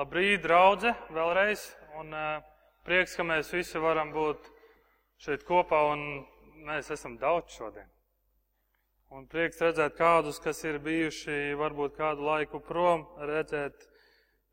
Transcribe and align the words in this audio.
Labrīt, 0.00 0.40
draugi, 0.40 0.94
vēlreiz. 1.12 1.60
Un 2.00 2.14
uh, 2.16 2.44
prieks, 2.88 3.12
ka 3.18 3.24
mēs 3.26 3.50
visi 3.52 3.80
varam 3.82 4.14
būt 4.14 4.46
šeit 5.20 5.42
kopā 5.44 5.80
un 5.90 6.04
mēs 6.64 6.88
esam 6.94 7.18
daudz 7.20 7.52
šodien. 7.58 7.90
Un 9.12 9.26
prieks 9.28 9.60
redzēt 9.60 9.98
kādus, 9.98 10.38
kas 10.40 10.62
ir 10.64 10.78
bijuši 10.80 11.52
varbūt 11.60 11.98
kādu 11.98 12.24
laiku 12.30 12.62
prom, 12.64 13.04
redzēt, 13.28 13.76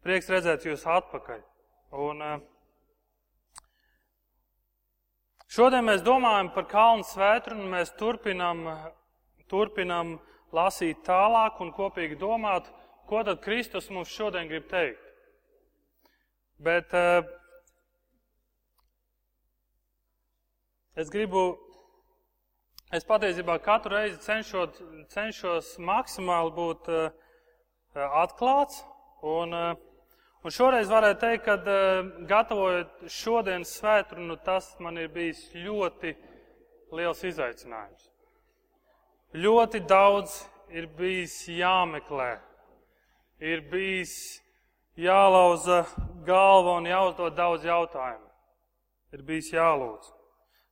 prieks 0.04 0.28
redzēt 0.36 0.68
jūs 0.68 0.84
atpakaļ. 0.98 1.40
Un 1.96 2.28
uh, 2.28 2.36
šodien 5.48 5.88
mēs 5.88 6.04
domājam 6.04 6.52
par 6.58 6.68
kalnu 6.76 7.08
svētru 7.08 7.56
un 7.56 7.72
mēs 7.78 7.96
turpinam, 7.96 8.68
turpinam 9.48 10.18
lasīt 10.52 11.08
tālāk 11.08 11.64
un 11.64 11.72
kopīgi 11.72 12.20
domāt, 12.20 12.68
ko 13.08 13.24
tad 13.24 13.40
Kristus 13.48 13.88
mums 13.88 14.12
šodien 14.12 14.52
grib 14.52 14.68
teikt. 14.68 15.07
Bet 16.58 16.94
uh, 16.94 17.22
es 20.98 21.12
gribu, 21.14 21.52
es 22.90 23.06
patiesībā 23.06 23.60
katru 23.62 23.94
reizi 23.94 24.18
cenšot, 24.24 24.80
cenšos 25.14 25.76
maksimāli 25.78 26.56
būt 26.56 26.90
uh, 26.90 27.12
atklāts. 28.24 28.82
Un, 29.22 29.54
uh, 29.54 29.76
un 30.42 30.56
šoreiz 30.56 30.90
varētu 30.90 31.22
teikt, 31.22 31.46
ka 31.46 31.60
uh, 31.62 32.10
gatavojot 32.32 33.06
šodienas 33.06 33.76
svētkrunu, 33.78 34.40
tas 34.42 34.72
man 34.82 34.98
ir 34.98 35.14
bijis 35.14 35.44
ļoti 35.54 36.16
liels 36.98 37.22
izaicinājums. 37.22 38.10
Ļoti 39.38 39.84
daudz 39.86 40.42
ir 40.74 40.90
bijis 40.98 41.38
jāmeklē, 41.54 42.32
ir 43.46 43.62
bijis 43.70 44.18
jālauza 44.98 45.86
galva 46.26 46.78
un 46.80 46.90
jāuzdod 46.90 47.36
daudz 47.38 47.66
jautājumu. 47.66 48.26
Ir 49.16 49.24
bijis 49.24 49.54
jālūdz, 49.54 50.10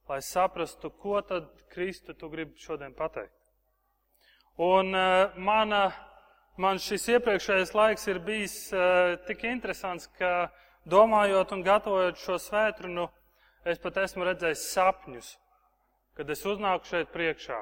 lai 0.10 0.20
saprastu, 0.26 0.90
ko 0.90 1.22
tad 1.24 1.48
Kristu 1.72 2.14
tu 2.14 2.30
gribi 2.30 2.60
šodien 2.60 2.94
pateikt. 2.98 3.34
Un 4.58 4.96
uh, 4.96 5.36
mana, 5.36 5.90
man 6.58 6.80
šis 6.80 7.08
iepriekšējais 7.16 7.74
laiks 7.76 8.08
ir 8.08 8.20
bijis 8.24 8.56
uh, 8.74 9.16
tik 9.28 9.44
interesants, 9.48 10.08
ka 10.20 10.50
domājot 10.88 11.52
un 11.56 11.64
gatavojot 11.66 12.20
šo 12.20 12.38
svētrunu, 12.40 13.10
es 13.68 13.82
pat 13.84 14.00
esmu 14.04 14.28
redzējis 14.28 14.70
sapņus, 14.76 15.32
kad 16.16 16.30
es 16.32 16.46
uznāku 16.48 16.88
šeit 16.88 17.12
priekšā. 17.12 17.60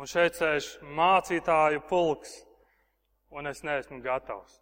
Un 0.00 0.08
šeit 0.08 0.38
sēž 0.38 0.70
mācītāju 0.96 1.82
pulks, 1.88 2.32
un 3.32 3.50
es 3.50 3.60
neesmu 3.64 4.00
gatavs. 4.04 4.61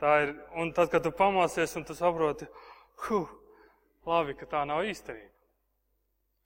Tā 0.00 0.16
ir, 0.26 0.34
un 0.60 0.72
tad, 0.76 0.90
kad 0.92 1.04
tu 1.04 1.12
pamosies 1.14 1.72
un 1.78 1.86
tu 1.88 1.94
saproti, 1.96 2.44
huh, 3.06 3.30
labi, 4.04 4.34
ka 4.36 4.48
tā 4.50 4.64
nav 4.68 4.84
īstenība. 4.84 5.32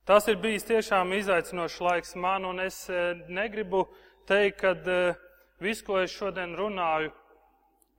Tas 0.06 0.26
ir 0.30 0.38
bijis 0.42 0.66
tiešām 0.68 1.12
izaicinošs 1.18 1.80
laiks 1.82 2.14
man, 2.18 2.46
un 2.46 2.62
es 2.62 2.84
eh, 2.90 3.18
negribu 3.28 3.84
teikt, 4.30 4.62
ka 4.62 4.72
eh, 4.74 5.18
viss, 5.62 5.82
ko 5.86 5.98
es 6.00 6.14
šodien 6.14 6.54
runāju, 6.58 7.10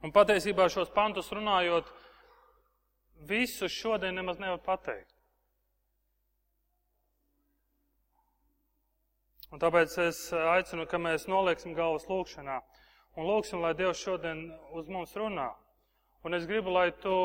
un 0.01 0.15
patiesībā 0.15 0.69
šos 0.71 0.91
pantus 0.95 1.29
runājot, 1.35 1.91
visu 3.27 3.69
šodien 3.69 4.15
nemaz 4.17 4.39
nevar 4.41 4.63
pateikt. 4.65 5.11
Un 9.51 9.59
tāpēc 9.59 9.97
es 9.99 10.29
aicinu, 10.31 10.87
ka 10.87 10.95
mēs 10.95 11.27
nolieksim 11.27 11.75
galvas 11.75 12.07
lūkšanā 12.07 12.61
un 13.17 13.27
lūksim, 13.27 13.61
lai 13.63 13.73
Dievs 13.77 14.01
šodien 14.01 14.45
uz 14.77 14.89
mums 14.91 15.15
runā. 15.17 15.49
Un 16.23 16.37
es 16.37 16.45
gribu, 16.49 16.71
lai 16.73 16.91
tu 17.03 17.15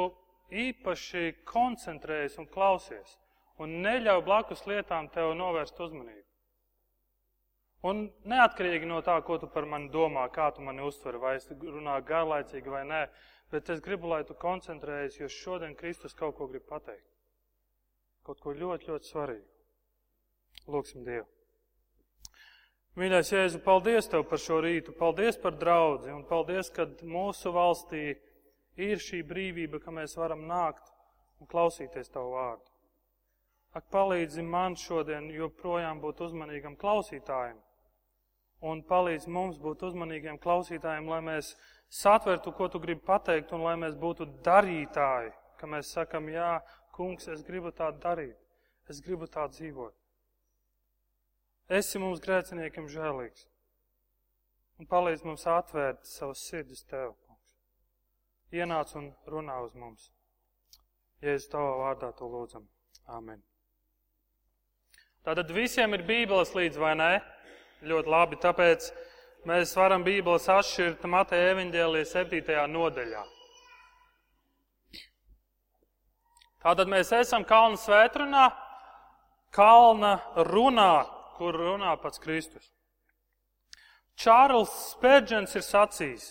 īpaši 0.51 1.33
koncentrējies 1.49 2.39
un 2.41 2.49
klausies, 2.51 3.19
un 3.59 3.81
neļauj 3.85 4.23
blakus 4.25 4.65
lietām 4.67 5.11
tev 5.13 5.35
novērst 5.37 5.81
uzmanību. 5.81 6.25
Un 7.87 8.07
neatkarīgi 8.27 8.89
no 8.89 9.03
tā, 9.05 9.19
ko 9.23 9.37
tu 9.39 9.49
par 9.53 9.67
mani 9.69 9.91
domā, 9.93 10.25
kā 10.33 10.49
tu 10.55 10.65
mani 10.65 10.83
uztver, 10.83 11.21
vai 11.23 11.37
es 11.37 11.47
runāju 11.51 12.07
garlaicīgi 12.09 12.73
vai 12.73 12.83
nē, 12.89 13.03
bet 13.53 13.71
es 13.71 13.83
gribu, 13.85 14.11
lai 14.11 14.25
tu 14.27 14.35
koncentrējies, 14.35 15.21
jo 15.21 15.29
šodien 15.31 15.77
Kristus 15.79 16.17
kaut 16.17 16.35
ko 16.39 16.49
grib 16.51 16.67
pateikt. 16.67 17.07
Kaut 18.27 18.43
ko 18.43 18.57
ļoti, 18.57 18.91
ļoti 18.91 19.13
svarīgu. 19.13 19.47
Lūksim 20.73 21.05
Dievu. 21.07 21.36
Mīļais 22.97 23.29
Jēzu, 23.29 23.59
paldies 23.61 24.07
Tev 24.09 24.23
par 24.25 24.41
šo 24.41 24.63
rītu, 24.65 24.95
paldies 24.97 25.37
par 25.41 25.53
draudzi 25.61 26.15
un 26.15 26.23
paldies, 26.25 26.71
ka 26.73 26.87
mūsu 27.05 27.53
valstī 27.53 28.15
ir 28.81 29.03
šī 29.05 29.21
brīvība, 29.29 29.83
ka 29.85 29.93
mēs 29.93 30.17
varam 30.17 30.47
nākt 30.49 30.89
un 31.41 31.51
klausīties 31.51 32.09
Tavu 32.15 32.33
vārdu. 32.33 32.65
Ak, 33.77 33.85
palīdzi 33.93 34.41
man 34.41 34.79
šodien 34.81 35.29
joprojām 35.29 36.01
būt 36.01 36.23
uzmanīgam 36.25 36.79
klausītājiem 36.81 37.59
un 38.65 38.81
palīdz 38.89 39.29
mums 39.29 39.61
būt 39.61 39.85
uzmanīgiem 39.91 40.41
klausītājiem, 40.41 41.13
lai 41.13 41.21
mēs 41.29 41.53
satvertu, 41.93 42.55
ko 42.57 42.71
Tu 42.73 42.81
gribi 42.81 43.05
pateikt 43.05 43.53
un 43.53 43.67
lai 43.69 43.77
mēs 43.77 44.01
būtu 44.01 44.25
darītāji, 44.47 45.35
ka 45.61 45.69
mēs 45.69 45.93
sakam, 45.93 46.33
jā, 46.33 46.63
kungs, 46.97 47.29
es 47.29 47.45
gribu 47.45 47.77
tā 47.77 47.93
darīt, 47.93 48.41
es 48.89 49.05
gribu 49.05 49.29
tā 49.29 49.45
dzīvot. 49.53 49.93
Esi 51.67 51.99
mums 51.99 52.21
grēciniekiem 52.23 52.87
žēlīgs 52.87 53.49
un 54.79 54.87
palīdz 54.87 55.25
mums 55.27 55.47
atvērt 55.51 56.05
savas 56.07 56.45
sirdis 56.47 56.85
Tev, 56.87 57.15
kungs. 57.27 57.43
Ienāc 58.55 58.93
un 58.99 59.11
runā 59.27 59.57
uz 59.65 59.75
mums. 59.75 60.11
Jēzus 61.25 61.51
Tavā 61.51 61.73
vārdā 61.81 62.13
to 62.15 62.29
lūdzam. 62.31 62.67
Āmen. 63.07 63.41
Tātad 65.27 65.51
visiem 65.55 65.95
ir 65.97 66.05
bībeles 66.07 66.53
līdz, 66.55 66.79
vai 66.79 66.93
ne? 66.99 67.11
Ļoti 67.87 68.13
labi, 68.13 68.39
tāpēc 68.43 68.91
mēs 69.49 69.75
varam 69.79 70.05
bībeles 70.07 70.47
atšķirt 70.51 71.07
Mateja 71.11 71.51
evaņģēlijas 71.55 72.15
7. 72.15 72.61
nodaļā. 72.71 73.25
Tātad 76.63 76.91
mēs 76.91 77.13
esam 77.15 77.45
kalna 77.47 77.79
svētrunā, 77.79 78.47
kalna 79.55 80.17
runā, 80.51 81.16
kur 81.37 81.57
runā 81.57 81.93
pats 82.03 82.21
Kristus. 82.23 82.73
Čārls 84.17 84.73
Spērģents 84.95 85.57
ir 85.59 85.65
sacījis, 85.65 86.27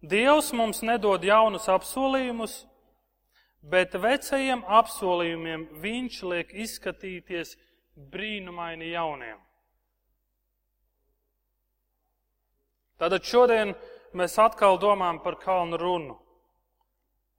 Dievs 0.00 0.54
mums 0.56 0.80
nedod 0.80 1.20
jaunus 1.20 1.66
apsolījumus, 1.68 2.54
bet 3.60 3.92
vecajiem 3.92 4.62
apsolījumiem 4.64 5.66
viņš 5.82 6.20
liek 6.24 6.54
izskatīties 6.64 7.52
brīnumaini 8.08 8.94
jauniem. 8.94 9.36
Tātad 12.96 13.28
šodien 13.28 13.74
mēs 14.16 14.38
atkal 14.40 14.80
domājam 14.80 15.20
par 15.20 15.36
kalnu 15.40 15.76
runu, 15.80 16.16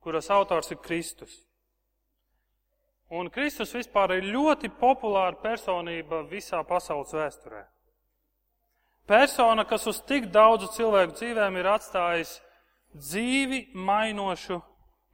kuras 0.01 0.29
autors 0.29 0.69
ir 0.73 0.81
Kristus. 0.85 1.33
Un 3.11 3.27
Kristus 3.27 3.73
vispār 3.75 4.13
ir 4.15 4.29
ļoti 4.31 4.69
populāra 4.79 5.35
personība 5.43 6.21
visā 6.31 6.61
pasaules 6.63 7.11
vēsturē. 7.11 7.65
Persona, 9.07 9.65
kas 9.67 9.87
uz 9.91 9.99
tik 10.07 10.29
daudzu 10.31 10.69
cilvēku 10.77 11.17
dzīvēm 11.17 11.57
ir 11.59 11.67
atstājis 11.73 12.37
dzīvi 12.95 13.65
mainošu, 13.75 14.61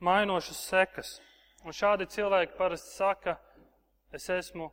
mainošas 0.06 0.59
sekas. 0.69 1.16
Un 1.66 1.74
šādi 1.74 2.06
cilvēki 2.13 2.53
parasti 2.59 2.94
saka, 3.00 3.40
es 4.14 4.29
esmu 4.29 4.69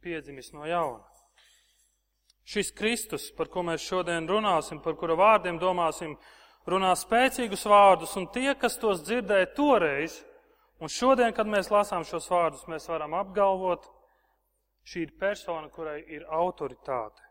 piedzimis 0.00 0.52
no 0.54 0.62
jauna. 0.68 1.02
Šis 2.48 2.70
Kristus, 2.72 3.32
par 3.34 3.50
ko 3.52 3.66
mēs 3.66 3.82
šodien 3.82 4.30
runāsim, 4.30 4.78
par 4.80 4.94
kura 4.96 5.18
vārdiem 5.18 5.58
domāsim, 5.60 6.14
runā 6.70 6.94
spēcīgus 6.96 7.66
vārdus, 7.68 8.14
un 8.16 8.30
tie, 8.32 8.52
kas 8.54 8.78
tos 8.80 9.02
dzirdēja 9.04 9.50
toreiz, 9.56 10.22
Un 10.78 10.90
šodien, 10.92 11.32
kad 11.34 11.48
mēs 11.50 11.72
lasām 11.74 12.04
šos 12.06 12.28
vārdus, 12.30 12.66
mēs 12.70 12.86
varam 12.86 13.16
apgalvot, 13.18 13.88
šī 14.86 15.08
ir 15.08 15.14
persona, 15.18 15.68
kurai 15.74 16.00
ir 16.06 16.26
autoritāte. 16.30 17.24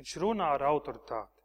Viņš 0.00 0.16
runā 0.20 0.50
ar 0.56 0.64
autoritāti. 0.68 1.40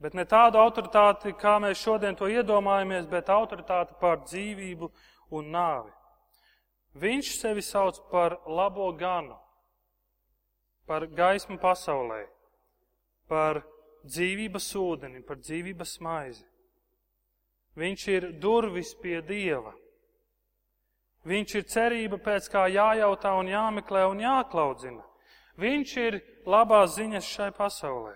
Bet 0.00 0.16
ne 0.16 0.24
tādu 0.24 0.56
autoritāti, 0.56 1.34
kā 1.36 1.58
mēs 1.60 1.80
šodien 1.82 2.16
to 2.16 2.28
iedomājamies, 2.32 3.04
bet 3.08 3.28
autoritāti 3.28 3.98
pār 4.00 4.22
dzīvību 4.24 4.88
un 5.36 5.50
nāvi. 5.52 5.92
Viņš 7.00 7.34
sevi 7.36 7.62
sauc 7.62 8.00
par 8.10 8.38
labo 8.48 8.88
ganu, 8.96 9.36
par 10.88 11.04
gaismu 11.06 11.60
pasaulē, 11.60 12.24
par 13.28 13.60
dzīvības 14.08 14.70
ūdeni, 14.80 15.20
par 15.22 15.38
dzīvības 15.38 15.98
maizi. 16.02 16.49
Viņš 17.80 18.06
ir 18.12 18.26
durvis 18.42 18.92
pie 19.00 19.20
Dieva. 19.24 19.72
Viņš 21.28 21.54
ir 21.58 21.68
cerība, 21.68 22.18
pēc 22.20 22.48
kā 22.52 22.64
jājautā 22.72 23.32
un 23.40 23.48
jāmeklē 23.48 24.06
un 24.08 24.20
jāklaudzina. 24.20 25.04
Viņš 25.60 25.94
ir 26.00 26.18
labās 26.48 26.96
ziņas 26.96 27.28
šai 27.28 27.50
pasaulē. 27.56 28.14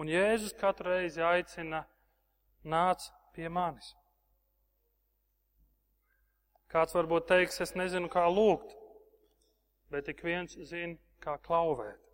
Un 0.00 0.08
Jēzus 0.08 0.56
katru 0.56 0.94
reizi 0.94 1.20
aicina, 1.20 1.82
nāc 2.64 3.10
pie 3.36 3.48
manis. 3.52 3.92
Kāds 6.72 6.94
varbūt 6.96 7.26
teiks, 7.28 7.60
es 7.60 7.74
nezinu, 7.76 8.08
kā 8.08 8.24
lūgt, 8.30 8.72
bet 9.92 10.08
ik 10.08 10.22
viens 10.24 10.54
zina, 10.70 10.96
kā 11.20 11.36
klauvēt. 11.44 12.09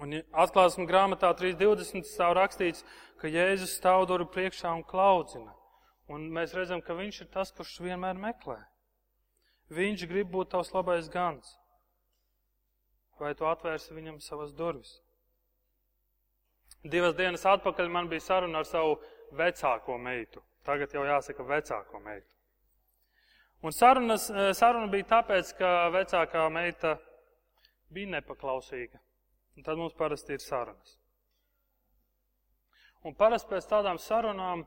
Un 0.00 0.16
atklāsmes 0.32 0.88
grāmatā 0.88 1.30
3.20 1.36 2.06
stāv 2.08 2.36
rakstīts, 2.38 2.84
ka 3.20 3.30
Jēzus 3.30 3.76
stāv 3.76 4.06
durvju 4.08 4.30
priekšā 4.32 4.72
un 4.72 4.84
klaudzina. 4.86 5.52
Un 6.10 6.30
mēs 6.34 6.54
redzam, 6.56 6.80
ka 6.82 6.96
viņš 6.96 7.20
ir 7.22 7.28
tas, 7.32 7.52
kurš 7.54 7.78
vienmēr 7.84 8.18
meklē. 8.18 8.58
Viņš 9.72 10.06
grib 10.10 10.32
būt 10.32 10.50
tavs 10.52 10.72
labais 10.74 11.08
gans. 11.12 11.54
Vai 13.20 13.34
tu 13.38 13.46
atvērsi 13.46 13.94
viņam 13.94 14.18
savas 14.20 14.52
durvis? 14.56 14.98
Divas 16.82 17.14
dienas 17.14 17.44
atpakaļ 17.46 17.88
man 17.92 18.08
bija 18.10 18.24
saruna 18.24 18.62
ar 18.62 18.66
savu 18.66 18.96
vecāko 19.38 19.98
meitu. 20.02 20.42
Tagad 20.66 20.94
jau 20.94 21.04
jāsaka 21.06 21.46
vecāko 21.46 22.00
meitu. 22.02 22.26
Un 23.62 23.70
sarunas, 23.70 24.28
eh, 24.30 24.50
saruna 24.58 24.90
bija 24.90 25.06
tāpēc, 25.14 25.54
ka 25.58 25.90
vecākā 25.94 26.48
meita 26.50 26.98
bija 27.90 28.18
nepaklausīga. 28.18 28.98
Un 29.56 29.66
tad 29.66 29.78
mums 29.78 29.94
parasti 29.98 30.36
ir 30.36 30.42
sarunas. 30.42 30.98
Un 33.02 33.16
parasti 33.18 33.50
pēc 33.50 33.66
tādām 33.68 33.98
sarunām 33.98 34.62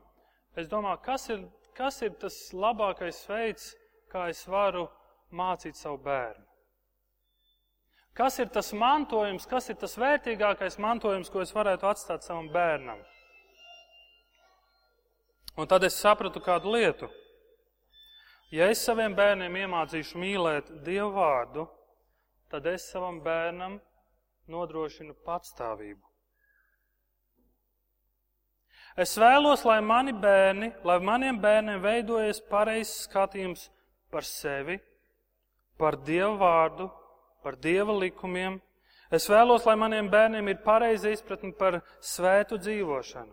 es 0.60 0.68
domāju, 0.68 1.00
kas 1.04 1.28
ir, 1.32 1.46
kas 1.76 2.02
ir 2.04 2.12
tas 2.20 2.36
labākais 2.52 3.22
veids, 3.30 3.70
kā 4.12 4.28
es 4.32 4.44
varu 4.48 4.86
mācīt 5.32 5.76
savu 5.76 5.98
bērnu. 6.04 6.44
Kas 8.16 8.38
ir 8.40 8.48
tas 8.48 8.70
mantojums, 8.72 9.44
kas 9.48 9.68
ir 9.68 9.76
tas 9.80 9.96
vērtīgākais 10.00 10.78
mantojums, 10.80 11.28
ko 11.28 11.42
es 11.44 11.52
varētu 11.52 11.88
atstāt 11.88 12.24
savam 12.24 12.48
bērnam? 12.52 13.02
Un 15.56 15.68
tad 15.68 15.84
es 15.84 15.96
sapratu 16.00 16.40
kādu 16.44 16.72
lietu. 16.72 17.08
Ja 18.52 18.70
es 18.72 18.84
saviem 18.84 19.12
bērniem 19.16 19.56
iemācīšu 19.64 20.20
mīlēt 20.20 20.70
Dievu 20.86 21.10
vārdu, 21.16 21.66
tad 22.52 22.68
es 22.70 22.84
savam 22.92 23.18
bērnam 23.24 23.80
nodrošinu 24.48 25.16
patstāvību. 25.26 26.02
Es 28.96 29.16
vēlos, 29.20 29.64
lai 29.68 29.80
mani 29.84 30.14
bērni, 30.16 30.70
lai 30.84 31.00
maniem 31.04 31.40
bērniem 31.40 31.82
veidojas 31.82 32.40
pareizs 32.50 33.02
skatījums 33.04 33.66
par 34.10 34.24
sevi, 34.24 34.78
par 35.76 35.98
Dievu 36.06 36.38
vārdu 36.40 36.88
par 37.46 37.54
Dieva 37.62 37.94
likumiem. 37.94 38.56
Es 39.06 39.28
vēlos, 39.30 39.62
lai 39.68 39.76
maniem 39.78 40.08
bērniem 40.10 40.48
ir 40.50 40.64
pareiza 40.64 41.12
izpratne 41.14 41.52
par 41.54 41.76
svētu 42.02 42.58
dzīvošanu. 42.58 43.30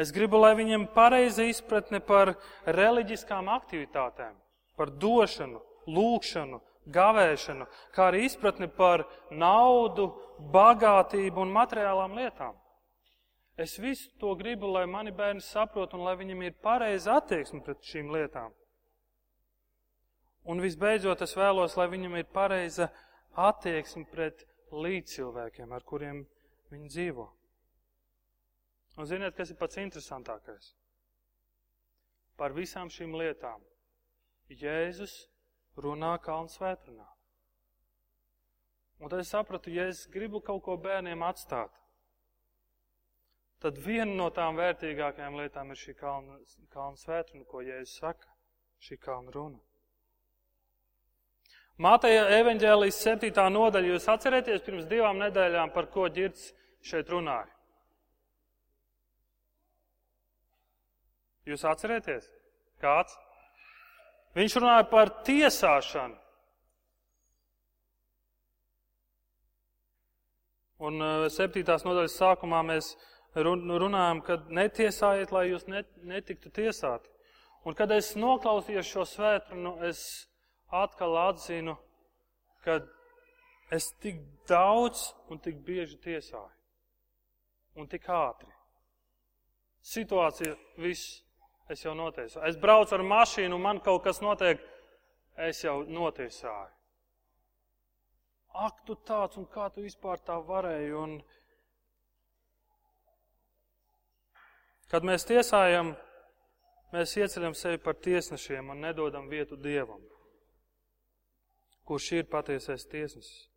Es 0.00 0.14
gribu, 0.16 0.38
lai 0.40 0.54
viņiem 0.56 0.86
pareiza 0.94 1.44
izpratne 1.44 2.00
par 2.00 2.32
reliģiskām 2.64 3.50
aktivitātēm, 3.52 4.32
par 4.80 4.94
došanu, 5.02 5.60
lūgšanu, 5.84 6.62
gavēšanu, 6.92 7.66
kā 7.94 8.08
arī 8.10 8.24
izpratni 8.26 8.68
par 8.68 9.06
naudu, 9.30 10.10
bagātību 10.52 11.44
un 11.44 11.54
materiālām 11.54 12.16
lietām. 12.18 12.56
Es 13.56 13.76
visu 13.78 14.10
to 14.18 14.34
gribu, 14.34 14.66
lai 14.66 14.84
mani 14.90 15.12
bērni 15.14 15.40
saprot 15.40 15.94
un 15.94 16.02
lai 16.04 16.16
viņiem 16.18 16.42
ir 16.42 16.56
pareiza 16.62 17.20
attieksme 17.20 17.62
pret 17.62 17.84
šīm 17.86 18.10
lietām. 18.10 18.52
Un 20.44 20.60
visbeidzot, 20.60 21.22
es 21.24 21.36
vēlos, 21.38 21.76
lai 21.78 21.86
viņam 21.88 22.18
ir 22.18 22.26
pareiza 22.34 22.90
attieksmi 23.38 24.04
pret 24.10 24.42
līdzcilvēkiem, 24.74 25.70
ar 25.72 25.86
kuriem 25.86 26.24
viņi 26.72 26.90
dzīvo. 26.90 27.28
Un 28.98 29.08
ziniet, 29.10 29.34
kas 29.38 29.50
ir 29.50 29.58
pats 29.58 29.78
interesantākais? 29.80 30.74
Par 32.36 32.52
visām 32.54 32.90
šīm 32.90 33.14
lietām 33.14 33.62
Jēzus 34.50 35.14
runā 35.76 36.14
Kalnu 36.22 36.52
svētrunā. 36.52 37.06
Un 39.02 39.10
tad 39.10 39.20
es 39.20 39.32
sapratu, 39.34 39.72
ja 39.74 39.88
es 39.90 40.04
gribu 40.10 40.40
kaut 40.40 40.62
ko 40.64 40.76
bērniem 40.80 41.22
atstāt, 41.26 41.72
tad 43.60 43.78
viena 43.82 44.12
no 44.14 44.30
tām 44.30 44.56
vērtīgākajām 44.60 45.38
lietām 45.40 45.72
ir 45.72 45.80
šī 45.80 45.96
kalna, 45.98 46.38
kalna 46.72 47.00
svētruna, 47.00 47.44
ko 47.48 47.62
Jēzus 47.64 47.98
saka, 48.00 48.28
šī 48.84 49.00
kalna 49.02 49.34
runa. 49.34 49.60
Mateja 51.74 52.28
evaņģēlijas 52.36 53.00
7. 53.02 53.32
nodaļa. 53.50 53.88
Jūs 53.90 54.06
atcerieties 54.12 54.62
pirms 54.62 54.86
divām 54.86 55.18
nedēļām, 55.18 55.72
par 55.74 55.88
ko 55.90 56.06
ģirds 56.06 56.52
šeit 56.86 57.10
runāja? 57.10 57.50
Jūs 61.50 61.64
atcerieties? 61.66 62.30
Kāds? 62.80 63.16
Viņš 64.34 64.56
runāja 64.58 64.84
par 64.90 65.12
tiesāšanu. 65.26 66.18
Un 70.84 70.98
uh, 71.00 71.26
septītās 71.30 71.84
nodaļas 71.86 72.16
sākumā 72.18 72.60
mēs 72.66 72.92
runājam, 73.34 74.20
ka 74.26 74.38
netiesājiet, 74.50 75.32
lai 75.34 75.48
jūs 75.48 75.66
netiktu 75.70 76.50
tiesāti. 76.54 77.10
Un 77.64 77.74
kad 77.78 77.90
es 77.94 78.12
noklausījos 78.18 78.90
šo 78.90 79.06
svētru, 79.08 79.76
es 79.86 80.26
atkal 80.68 81.16
atzinu, 81.30 81.76
ka 82.64 82.80
es 83.72 83.88
tik 84.02 84.20
daudz 84.48 85.12
un 85.30 85.40
tik 85.40 85.62
bieži 85.64 85.96
tiesāju. 86.04 86.52
Un 87.80 87.88
tik 87.90 88.04
ātri. 88.06 88.50
Situācija 89.84 90.54
viss, 90.80 91.23
es 91.70 91.84
jau 91.84 91.94
notiesāju. 91.96 92.44
Es 92.48 92.58
braucu 92.60 92.96
ar 92.96 93.04
mašīnu, 93.10 93.58
man 93.58 93.80
kaut 93.84 94.04
kas 94.06 94.20
notiek, 94.24 94.62
es 95.48 95.62
jau 95.64 95.82
notiesāju. 95.86 96.72
Ak, 98.54 98.84
tu 98.86 98.94
tāds 99.02 99.38
un 99.40 99.48
kā 99.50 99.66
tu 99.74 99.82
vispār 99.82 100.20
tā 100.22 100.36
varēji? 100.38 100.92
Un... 100.94 101.16
Kad 104.92 105.06
mēs 105.06 105.26
tiesājam, 105.26 105.96
mēs 106.94 107.16
ieceļam 107.18 107.56
sevi 107.58 107.82
par 107.82 107.98
tiesnešiem 107.98 108.70
un 108.70 108.84
nedodam 108.86 109.26
vietu 109.32 109.58
Dievam 109.58 110.04
kurš 111.84 112.12
ir 112.12 112.28
patiesais 112.30 112.86
tiesnesis. 112.88 113.48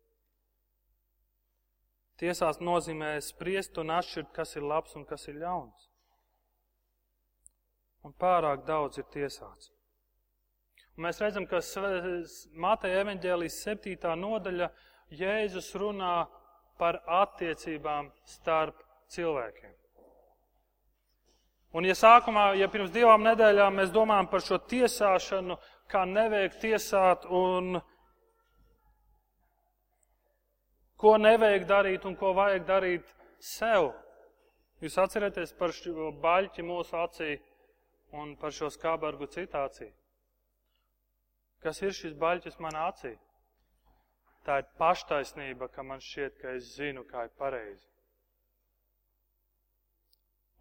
Tiesās 2.18 2.58
nozīmē 2.60 3.12
spriest 3.22 3.78
un 3.78 3.92
atšķirt, 3.94 4.32
kas 4.34 4.56
ir 4.58 4.66
labs 4.66 4.96
un 4.98 5.06
kas 5.08 5.28
ir 5.30 5.38
ļauns. 5.38 5.87
Un 8.08 8.14
pārāk 8.16 8.62
daudz 8.64 8.96
ir 9.02 9.04
tiesāts. 9.12 9.68
Un 10.96 11.04
mēs 11.04 11.18
redzam, 11.20 11.44
ka 11.44 11.60
Mateja 12.56 13.02
evaņģēlijas 13.02 13.56
septītā 13.66 14.14
nodaļa 14.16 14.70
Jēzus 15.12 15.68
runā 15.76 16.14
par 16.80 17.02
attiecībām 17.04 18.08
starp 18.24 18.80
cilvēkiem. 19.12 19.74
Un 21.76 21.84
ja 21.84 21.92
sākumā, 22.00 22.54
ja 22.56 22.70
pirms 22.72 22.94
divām 22.94 23.26
nedēļām 23.26 23.76
mēs 23.76 23.92
domājam 23.92 24.30
par 24.32 24.40
šo 24.46 24.56
tiesāšanu, 24.70 25.58
kā 25.92 26.06
neveikt 26.08 26.62
tiesāt 26.62 27.26
un 27.28 27.76
ko 30.96 31.12
nevajag 31.20 31.68
darīt 31.68 32.08
un 32.08 32.16
ko 32.16 32.32
vajag 32.40 32.64
darīt 32.72 33.12
sev. 33.36 33.92
Jūs 34.80 34.96
atcerieties 35.04 35.52
par 35.60 35.76
šo 35.76 36.08
baļķi 36.24 36.64
mūsu 36.64 36.96
acī 37.04 37.36
un 38.12 38.36
par 38.40 38.54
šo 38.54 38.70
skābargu 38.72 39.28
citāciju. 39.32 39.92
Kas 41.62 41.82
ir 41.82 41.92
šis 41.96 42.14
baļķis 42.18 42.60
manā 42.62 42.86
acī? 42.92 43.16
Tā 44.46 44.60
ir 44.62 44.68
paštaisnība, 44.78 45.68
ka 45.68 45.82
man 45.82 46.00
šķiet, 46.00 46.38
ka 46.40 46.54
es 46.56 46.70
zinu, 46.76 47.04
kā 47.04 47.26
ir 47.26 47.34
pareizi. 47.40 47.84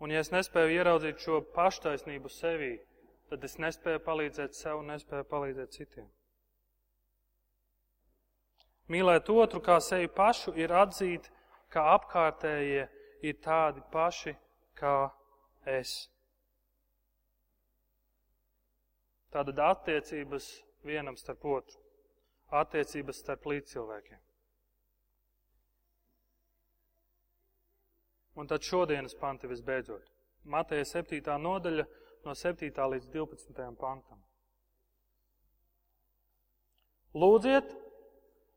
Un 0.04 0.12
ja 0.14 0.20
es 0.22 0.34
nespēju 0.34 0.76
ieraudzīt 0.76 1.24
šo 1.24 1.40
paštaisnību 1.56 2.30
sevī, 2.30 2.74
tad 3.30 3.46
es 3.48 3.58
nespēju 3.62 4.04
palīdzēt 4.06 4.58
sev 4.58 4.82
un 4.82 4.92
nespēju 4.94 5.26
palīdzēt 5.32 5.78
citiem. 5.78 6.10
Mīlēt 8.94 9.30
otru 9.30 9.62
kā 9.64 9.80
sevi 9.84 10.08
pašu 10.08 10.54
ir 10.56 10.72
atzīt, 10.72 11.32
ka 11.74 11.84
apkārtējie 11.96 12.86
ir 13.28 13.40
tādi 13.44 13.82
paši 13.92 14.36
kā 14.78 15.10
es. 15.66 16.08
Tātad 19.34 19.60
attiecības 19.60 20.48
vienam 20.88 21.18
starp 21.20 21.44
otru, 21.46 21.80
attiecības 22.56 23.20
starp 23.24 23.48
līdzcilvēkiem. 23.52 24.22
Un 28.38 28.48
tad 28.48 28.64
šodienas 28.64 29.18
panti 29.18 29.50
visbeidzot. 29.50 30.06
Mateja 30.48 30.86
7. 30.86 31.20
nodaļa 31.42 31.88
no 32.26 32.36
7. 32.36 32.70
līdz 32.94 33.10
12. 33.12 33.64
pantam. 33.82 34.22
Lūdziet, 37.18 37.72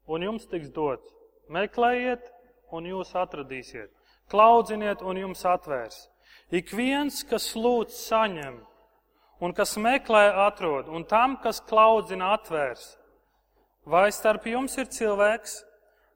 un 0.06 0.26
jums 0.26 0.46
tiks 0.50 0.68
dots. 0.76 1.08
Meklējiet, 1.50 2.28
un 2.76 2.86
jūs 2.86 3.14
atradīsiet. 3.16 3.90
klaudziniet 4.30 5.02
un 5.02 5.18
jums 5.18 5.42
atvērs. 5.44 6.04
Ik 6.54 6.70
viens, 6.70 7.24
kas 7.26 7.48
lūdz, 7.56 7.96
saņem, 8.06 8.60
un 9.40 9.54
kas 9.56 9.76
meklē, 9.80 10.28
atrod, 10.46 10.88
un 10.88 11.04
tam, 11.08 11.36
kas 11.40 11.62
klaudzina, 11.64 12.34
atvērs. 12.36 12.94
Vai 13.88 14.10
starp 14.12 14.46
jums 14.46 14.76
ir 14.78 14.90
cilvēks, 14.92 15.62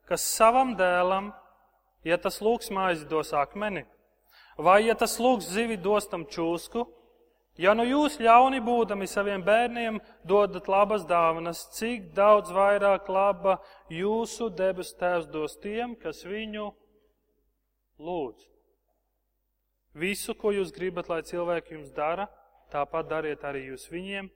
kas 0.08 0.26
savam 0.36 0.74
dēlam, 0.76 1.32
ja 2.04 2.18
tas 2.20 2.42
lūgs 2.44 2.68
maizi, 2.70 3.08
dos 3.08 3.32
akmeni, 3.32 3.86
vai 4.60 4.84
ja 4.84 4.94
tas 4.94 5.16
lūgs 5.18 5.48
zivi, 5.56 5.80
dos 5.80 6.06
tam 6.10 6.28
čūsku? 6.28 6.84
Ja 7.56 7.70
nu 7.70 7.84
jūs 7.86 8.18
ļauni 8.18 8.58
būdami 8.66 9.06
saviem 9.06 9.42
bērniem 9.46 10.00
dodat 10.26 10.66
labas 10.66 11.04
dāvanas, 11.06 11.68
cik 11.76 12.10
daudz 12.16 12.50
vairāk 12.50 13.06
laba 13.06 13.60
jūsu 13.94 14.48
debes 14.50 14.90
tēvs 14.98 15.28
dos 15.30 15.54
tiem, 15.62 15.94
kas 15.94 16.24
viņu 16.26 16.72
lūdz. 18.02 18.48
Visu, 19.94 20.34
ko 20.34 20.50
jūs 20.50 20.74
gribat, 20.74 21.06
lai 21.06 21.22
cilvēki 21.22 21.76
jums 21.76 21.92
dara, 21.94 22.26
tāpat 22.74 23.08
dariet 23.08 23.46
arī 23.46 23.68
jūs 23.70 23.86
viņiem, 23.92 24.28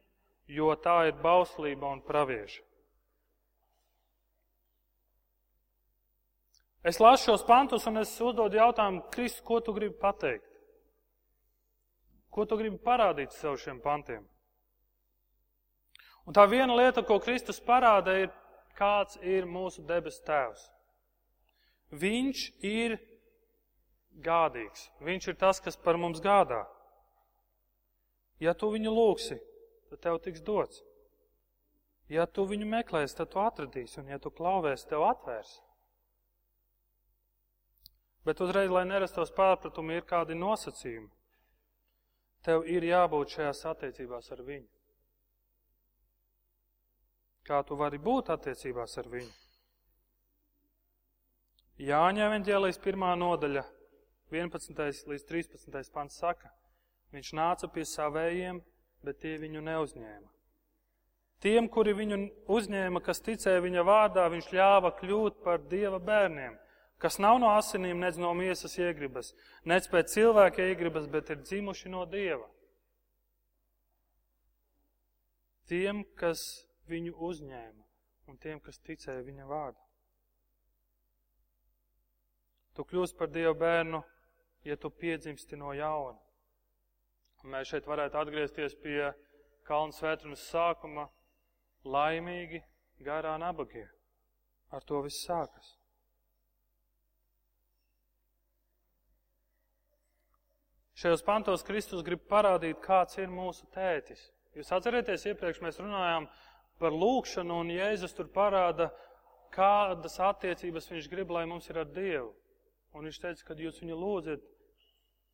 jo 0.48 0.70
tā 0.80 1.00
ir 1.10 1.18
bauslība 1.22 1.90
un 1.90 2.00
pravieša. 2.06 2.62
Es 6.88 7.00
lasu 7.02 7.28
šos 7.28 7.42
pantus 7.44 7.84
un 7.90 8.00
es 8.00 8.14
uzdodu 8.22 8.56
jautājumu, 8.56 9.02
Kristus, 9.12 9.42
ko 9.44 9.58
tu 9.60 9.74
gribi 9.76 9.98
pateikt? 9.98 10.46
Ko 12.30 12.46
tu 12.46 12.56
gribi 12.56 12.78
parādīt 12.78 13.34
sev 13.34 13.58
šiem 13.58 13.80
pantiem? 13.82 14.22
Un 16.28 16.36
tā 16.36 16.44
viena 16.46 16.76
lieta, 16.76 17.02
ko 17.02 17.18
Kristus 17.24 17.58
parāda, 17.64 18.14
ir, 18.22 18.30
kāds 18.78 19.18
ir 19.24 19.48
mūsu 19.48 19.82
debes 19.88 20.20
tēvs. 20.24 20.68
Viņš 21.98 22.42
ir 22.68 22.98
gādīgs. 24.22 24.90
Viņš 25.02 25.28
ir 25.32 25.38
tas, 25.40 25.60
kas 25.64 25.76
par 25.76 25.98
mums 25.98 26.20
gādā. 26.22 26.62
Ja 28.42 28.54
tu 28.54 28.70
viņu 28.70 28.92
lūgsi, 28.94 29.38
tad 29.90 30.02
tev 30.04 30.20
tiks 30.22 30.44
dots. 30.46 30.82
Ja 32.08 32.24
tu 32.26 32.46
viņu 32.48 32.68
meklēsi, 32.68 33.16
tad 33.18 33.32
tu 33.32 33.42
atradīsi, 33.42 33.98
un 34.00 34.12
ja 34.12 34.18
tu 34.22 34.30
klauvēsi, 34.32 34.86
tev 34.88 35.04
atvērs. 35.08 35.58
Bet 38.24 38.40
uzreiz, 38.44 38.70
lai 38.72 38.84
nerastos 38.88 39.32
pārpratumi, 39.36 39.98
ir 39.98 40.06
kādi 40.08 40.36
nosacījumi. 40.38 41.10
Tev 42.44 42.64
ir 42.70 42.86
jābūt 42.86 43.34
šajās 43.34 43.64
attiecībās 43.72 44.30
ar 44.32 44.42
viņu. 44.46 44.68
Kā 47.48 47.62
tu 47.64 47.76
vari 47.80 47.98
būt 47.98 48.30
attiecībās 48.34 48.98
ar 49.00 49.08
viņu? 49.08 49.32
Jāņa 51.78 52.24
evaņģēlijas 52.26 52.80
pirmā 52.84 53.14
nodaļa, 53.16 53.62
11. 54.34 54.80
līdz 55.08 55.24
13. 55.28 55.92
pants 55.94 56.18
saka, 56.20 56.50
viņš 57.14 57.30
nāca 57.36 57.68
pie 57.72 57.84
savējiem, 57.88 58.60
bet 59.04 59.20
tie 59.22 59.36
viņu 59.40 59.62
neuzņēma. 59.64 60.28
Tiem, 61.42 61.68
kuri 61.70 61.94
viņu 61.94 62.18
uzņēma, 62.50 63.00
kas 63.06 63.22
ticēja 63.22 63.62
viņa 63.62 63.84
vārdā, 63.86 64.26
viņš 64.32 64.50
ļāva 64.52 64.90
kļūt 64.98 65.42
par 65.44 65.62
dieva 65.70 66.00
bērniem, 66.02 66.56
kas 66.98 67.20
nav 67.22 67.38
no 67.38 67.52
asinīm, 67.54 68.00
nedz 68.02 68.18
no 68.18 68.32
miesas 68.34 68.74
iegribas, 68.78 69.32
nec 69.62 69.86
pēc 69.90 70.16
cilvēka 70.16 70.66
iegribas, 70.72 71.06
bet 71.06 71.30
ir 71.30 71.44
dzimuši 71.44 71.94
no 71.94 72.02
dieva. 72.10 72.48
Tiem, 75.68 76.02
kas 76.18 76.42
viņu 76.88 77.14
uzņēma, 77.28 77.84
un 78.32 78.40
tiem, 78.40 78.58
kas 78.64 78.80
ticēja 78.82 79.22
viņa 79.22 79.46
vārdā. 79.46 79.84
Tu 82.78 82.84
kļūsi 82.86 83.16
par 83.18 83.30
Dieva 83.34 83.56
bērnu, 83.58 83.98
ja 84.62 84.76
tu 84.78 84.90
piedzimsti 84.90 85.56
no 85.58 85.72
jauna. 85.74 86.18
Un 87.44 87.54
mēs 87.54 87.70
šeit 87.70 87.86
varētu 87.86 88.18
atgriezties 88.18 88.74
pie 88.82 89.12
Kalnu 89.68 89.92
svētrunas 89.92 90.46
sākuma 90.48 91.06
laimīgi 91.84 92.62
garā 93.04 93.36
nabagie. 93.40 93.86
Ar 94.72 94.84
to 94.84 95.02
viss 95.04 95.26
sākas. 95.26 95.78
Šajos 100.98 101.22
pantos 101.22 101.62
Kristus 101.62 102.02
grib 102.02 102.24
parādīt, 102.26 102.80
kāds 102.82 103.20
ir 103.22 103.30
mūsu 103.30 103.68
tētis. 103.70 104.24
Jūs 104.58 104.72
atcerieties, 104.74 105.28
iepriekš 105.30 105.60
mēs 105.62 105.78
runājām 105.78 106.26
par 106.82 106.96
lūkšanu, 106.96 107.60
un 107.62 107.70
Jēzus 107.70 108.16
tur 108.18 108.26
parāda, 108.34 108.88
kādas 109.54 110.18
attiecības 110.18 110.90
viņš 110.90 111.06
grib, 111.12 111.30
lai 111.30 111.44
mums 111.46 111.70
ir 111.70 111.78
ar 111.84 111.86
Dievu. 111.94 112.32
Un 112.98 113.06
viņš 113.06 113.20
teica, 113.22 113.46
ka 113.46 113.58
jūs 113.62 113.78
viņu 113.84 114.00
lūdzat, 114.00 114.42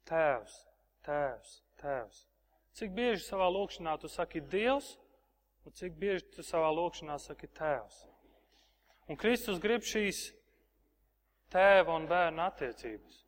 Tēvs, 0.05 0.59
Tēvs, 1.07 1.55
Tēvs. 1.85 2.25
Cik 2.75 2.95
bieži 2.97 3.23
savā 3.23 3.47
lūkšanā 3.53 3.99
tu 4.03 4.09
saki 4.11 4.41
Dievs, 4.41 4.95
un 5.65 5.77
cik 5.77 5.95
bieži 6.01 6.25
tu 6.35 6.43
savā 6.43 6.73
lūkšanā 6.75 7.19
saki 7.23 7.51
Tēvs. 7.55 8.01
Un 9.13 9.21
Kristus 9.21 9.61
grib 9.61 9.85
šīs 9.85 10.31
tēva 11.53 11.95
un 11.99 12.09
bērna 12.09 12.49
attiecības. 12.51 13.21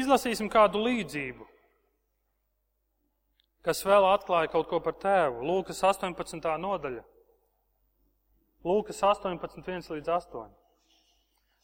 Izlasīsim 0.00 0.50
kādu 0.50 0.82
līdzību, 0.84 1.46
kas 3.66 3.82
vēl 3.86 4.06
atklāja 4.12 4.50
kaut 4.52 4.68
ko 4.70 4.78
par 4.82 4.94
tēvu. 5.02 5.42
Lūkas 5.46 5.82
18. 5.86 6.46
nodaļa. 6.62 7.02
Lūkas 8.66 9.00
18, 9.02 9.64
1 9.64 9.90
līdz 9.96 10.12
8. 10.14 10.50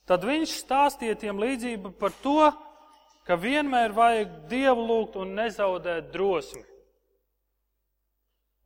Tad 0.07 0.25
viņš 0.27 0.55
stāstīja 0.63 1.19
tiem 1.19 1.39
līdzību 1.43 1.93
par 2.01 2.15
to, 2.23 2.51
ka 3.27 3.37
vienmēr 3.41 3.95
vajag 3.97 4.33
Dievu 4.51 4.87
lūgt 4.87 5.19
un 5.21 5.35
nezaudēt 5.39 6.13
drosmi. 6.15 6.63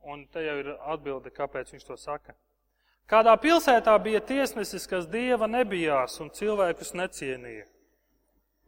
Un 0.01 0.25
te 0.33 0.41
jau 0.45 0.55
ir 0.61 0.71
atbilde, 0.89 1.29
kāpēc 1.33 1.73
viņš 1.73 1.85
to 1.85 1.97
saka. 1.97 2.33
Kādā 3.09 3.33
pilsētā 3.41 3.93
bija 4.01 4.21
tiesnesis, 4.23 4.87
kas 4.87 5.09
Dieva 5.09 5.49
nebijās 5.49 6.15
un 6.23 6.31
cilvēkus 6.33 6.93
necienīja. 6.97 7.67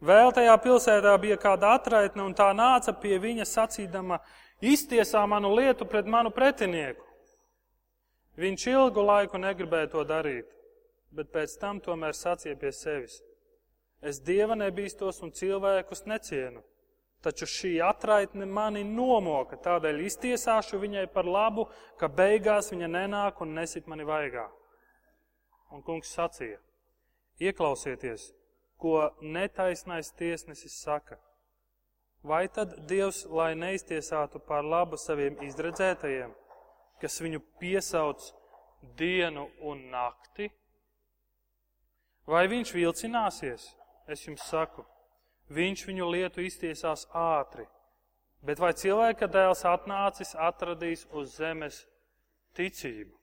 Vēl 0.04 0.34
tajā 0.36 0.54
pilsētā 0.60 1.14
bija 1.22 1.38
kāda 1.40 1.78
atraitne, 1.78 2.26
un 2.28 2.34
tā 2.36 2.50
nāca 2.52 2.92
pie 3.00 3.16
viņa 3.24 3.46
sacīdama, 3.48 4.20
iztiesā 4.60 5.22
manu 5.30 5.54
lietu 5.56 5.88
pret 5.88 6.10
manu 6.10 6.34
pretinieku. 6.36 7.06
Viņš 8.36 8.66
ilgu 8.74 9.06
laiku 9.06 9.40
negribēja 9.40 9.94
to 9.94 10.04
darīt, 10.10 10.50
bet 11.14 11.32
pēc 11.32 11.56
tam 11.62 11.80
tomēr 11.80 12.18
sacīja 12.18 12.58
pie 12.60 12.74
sevis: 12.76 13.22
Es 14.04 14.20
dieva 14.20 14.56
nebīstos 14.60 15.22
un 15.24 15.32
cilvēkus 15.32 16.04
necienu, 16.12 16.60
taču 17.24 17.48
šī 17.48 17.78
atraitne 17.88 18.44
mani 18.46 18.82
nomoka, 18.84 19.56
tādēļ 19.56 20.02
iztiesāšu 20.10 20.80
viņai 20.82 21.06
par 21.14 21.24
labu, 21.24 21.70
ka 22.00 22.10
beigās 22.12 22.74
viņa 22.74 22.90
nenāk 22.92 23.40
un 23.46 23.54
nesit 23.56 23.88
mani 23.88 24.04
vaigā. 24.04 24.50
Un 25.72 25.82
kungs 25.88 26.12
sacīja: 26.12 26.60
Ieklausieties, 27.40 28.34
ko 28.78 29.14
netaisnais 29.22 30.12
tiesnesis 30.20 30.76
saka. 30.84 31.16
Vai 32.24 32.48
tad 32.48 32.76
Dievs, 32.88 33.24
lai 33.28 33.54
neiztiesātu 33.56 34.40
par 34.48 34.64
labu 34.64 35.00
saviem 35.00 35.40
izredzētajiem, 35.44 36.36
kas 37.00 37.20
viņu 37.24 37.40
piesauc 37.60 38.28
dienu 39.00 39.48
un 39.64 39.88
nakti? 39.92 40.50
Vai 42.28 42.46
viņš 42.52 42.76
vilcināsies? 42.76 43.66
Es 44.08 44.26
jums 44.28 44.44
saku, 44.50 44.84
viņš 45.54 45.86
viņu 45.88 46.10
lietu 46.12 46.44
iztiesās 46.44 47.06
ātri. 47.16 47.66
Bet 48.44 48.60
vai 48.60 48.74
cilvēka 48.76 49.30
dēls 49.32 49.64
atnācis, 49.64 50.34
atradīs 50.36 51.06
uz 51.16 51.38
zemes 51.38 51.86
ticību? 52.58 53.16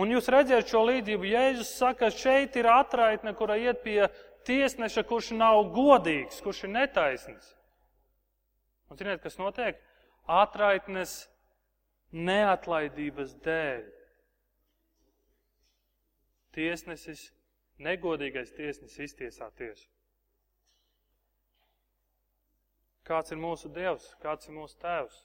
Un 0.00 0.12
jūs 0.12 0.28
redzat 0.32 0.70
šo 0.70 0.82
līdzību, 0.88 1.28
Jēzus 1.28 1.74
saka, 1.76 2.08
šeit 2.12 2.56
ir 2.56 2.68
atraitne, 2.70 3.34
kura 3.36 3.58
iet 3.60 3.82
pie 3.84 4.06
tiesneša, 4.48 5.04
kurš 5.08 5.32
nav 5.36 5.66
godīgs, 5.74 6.40
kurš 6.44 6.64
ir 6.64 6.72
netaisnīgs. 6.76 7.52
Un 8.90 8.98
ziniet, 8.98 9.20
kas 9.22 9.36
notiek? 9.38 9.78
Atraitnes 10.30 11.24
neatlaidības 12.10 13.36
dēļ. 13.44 13.84
Tiesnesis, 16.56 17.28
negodīgais 17.82 18.52
tiesnesis 18.56 19.10
iztiesā 19.10 19.50
tiesu. 19.58 19.88
Kāds 23.06 23.32
ir 23.34 23.40
mūsu 23.42 23.70
Dievs, 23.74 24.06
kāds 24.22 24.46
ir 24.46 24.54
mūsu 24.54 24.76
Tēvs? 24.82 25.24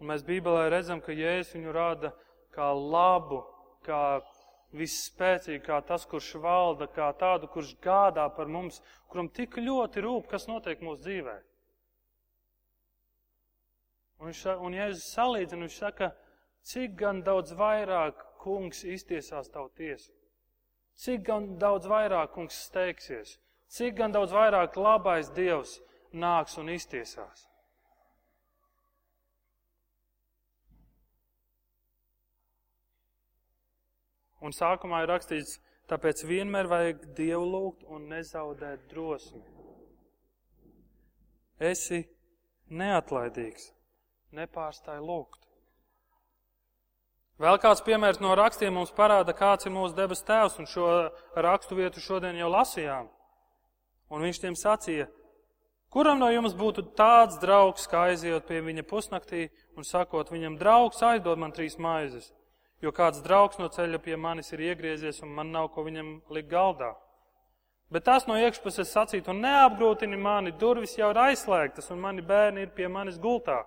Un 0.00 0.08
mēs 0.08 0.24
Bībelē 0.26 0.68
redzam, 0.72 1.02
ka 1.04 1.12
Jēzus 1.12 1.52
viņu 1.56 1.74
rāda 1.74 2.12
kā 2.54 2.70
labu, 2.72 3.42
kā 3.84 4.22
visspēcīgu, 4.72 5.60
kā 5.66 5.80
tas, 5.84 6.06
kurš 6.08 6.34
valda, 6.40 6.88
kā 6.88 7.10
tādu, 7.20 7.50
kurš 7.52 7.74
gādā 7.84 8.24
par 8.32 8.48
mums, 8.48 8.80
kuram 9.12 9.28
tik 9.28 9.58
ļoti 9.60 10.04
rūp, 10.06 10.30
kas 10.30 10.48
notiek 10.48 10.80
mūsu 10.80 11.04
dzīvēm. 11.04 11.44
Un, 14.22 14.30
viņš, 14.30 14.42
un 14.62 14.78
Jēzus 14.78 15.12
salīdzina, 15.12 15.66
viņš 15.66 15.78
saka, 15.82 16.12
cik 16.72 16.96
gan 16.98 17.22
daudz 17.26 17.52
vairāk 17.58 18.22
kungs 18.42 18.84
iztiesās 18.86 19.50
tavu 19.52 19.68
tiesu. 19.76 20.12
Cik 20.98 21.24
gan 21.26 21.48
daudz 21.58 21.88
vairāk 21.88 22.34
kungs 22.34 22.58
steigsies, 22.68 23.38
cik 23.72 23.96
gan 23.98 24.12
daudz 24.12 24.34
vairāk 24.34 24.76
labais 24.76 25.30
Dievs 25.34 25.78
nāks 26.12 26.58
un 26.60 26.68
iztiesās. 26.72 27.48
Un 34.42 34.50
sākumā 34.50 35.04
ir 35.04 35.12
rakstīts, 35.12 35.60
tāpēc 35.90 36.24
vienmēr 36.26 36.66
vajag 36.70 37.04
Dievu 37.16 37.44
lūgt 37.46 37.84
un 37.86 38.08
nezaudēt 38.10 38.88
drosmi. 38.90 39.42
Esi 41.62 42.00
neatlaidīgs, 42.74 43.68
nepārstāj 44.34 44.98
lūgt. 44.98 45.46
Vēl 47.40 47.56
kāds 47.58 47.80
piemērs 47.84 48.20
no 48.20 48.34
rakstiem 48.36 48.74
mums 48.76 48.92
parāda, 48.92 49.32
kāds 49.32 49.66
ir 49.66 49.72
mūsu 49.72 49.96
debes 49.96 50.22
tēvs, 50.26 50.58
un 50.60 50.68
šo 50.68 50.88
rakstu 51.34 51.78
vietu 51.78 52.00
šodien 52.00 52.36
jau 52.36 52.50
lasījām. 52.52 53.08
Un 54.12 54.26
viņš 54.26 54.40
tiem 54.42 54.56
sacīja, 54.58 55.06
kuram 55.90 56.20
no 56.20 56.28
jums 56.28 56.52
būtu 56.54 56.84
tāds 56.98 57.38
draugs, 57.40 57.88
kā 57.88 58.10
aiziet 58.10 58.44
pie 58.48 58.60
viņa 58.60 58.84
pusnaktī 58.84 59.46
un 59.76 59.88
sakot 59.88 60.28
viņam, 60.30 60.58
draugs, 60.60 61.00
aizdod 61.02 61.40
man 61.40 61.56
trīs 61.56 61.78
maizes, 61.80 62.28
jo 62.84 62.92
kāds 62.92 63.24
draugs 63.24 63.58
no 63.58 63.70
ceļa 63.72 64.02
pie 64.04 64.20
manis 64.20 64.52
ir 64.52 64.66
iegriezies 64.68 65.22
un 65.24 65.32
man 65.32 65.50
nav 65.56 65.72
ko 65.72 65.86
viņam 65.88 66.18
likt 66.28 66.52
galdā. 66.52 66.92
Bet 67.92 68.06
tas 68.08 68.24
no 68.28 68.38
iekšpuses 68.40 68.88
sacītu, 68.88 69.34
neapgrūtini 69.36 70.16
mani, 70.16 70.52
durvis 70.60 70.94
jau 70.96 71.10
ir 71.12 71.18
aizslēgtas, 71.26 71.90
un 71.92 72.00
mani 72.00 72.22
bērni 72.24 72.64
ir 72.64 72.70
pie 72.76 72.88
manis 72.88 73.18
gultā. 73.20 73.58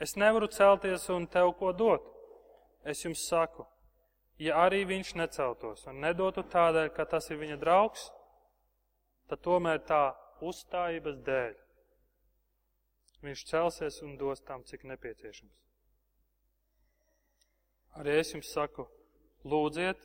Es 0.00 0.12
nevaru 0.16 0.48
celties 0.52 1.06
un 1.12 1.24
tev 1.26 1.54
ko 1.56 1.72
dot. 1.72 2.15
Es 2.86 3.02
jums 3.02 3.24
saku, 3.26 3.66
ja 4.38 4.60
arī 4.62 4.84
viņš 4.86 5.14
neceltos 5.18 5.86
un 5.90 5.98
nedotu 6.04 6.44
tādēļ, 6.46 6.92
ka 6.94 7.06
tas 7.10 7.26
ir 7.32 7.40
viņa 7.40 7.58
draugs, 7.58 8.08
tad 9.26 9.42
tomēr 9.42 9.82
tā 9.88 10.02
uzstājības 10.46 11.22
dēļ 11.26 11.54
viņš 13.26 13.44
celsies 13.50 14.02
un 14.06 14.16
dos 14.20 14.42
tam, 14.46 14.62
cik 14.62 14.84
nepieciešams. 14.86 15.62
Arī 17.96 18.18
es 18.20 18.32
jums 18.34 18.52
saku, 18.52 18.84
lūdziet, 19.48 20.02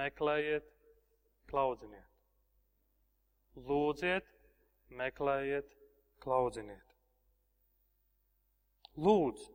meklējiet, 0.00 0.68
klaudziniet. 1.50 2.04
Lūdziet, 3.56 4.26
meklējiet, 4.92 5.72
klaudziniet. 6.22 6.84
Lūdz, 8.96 9.48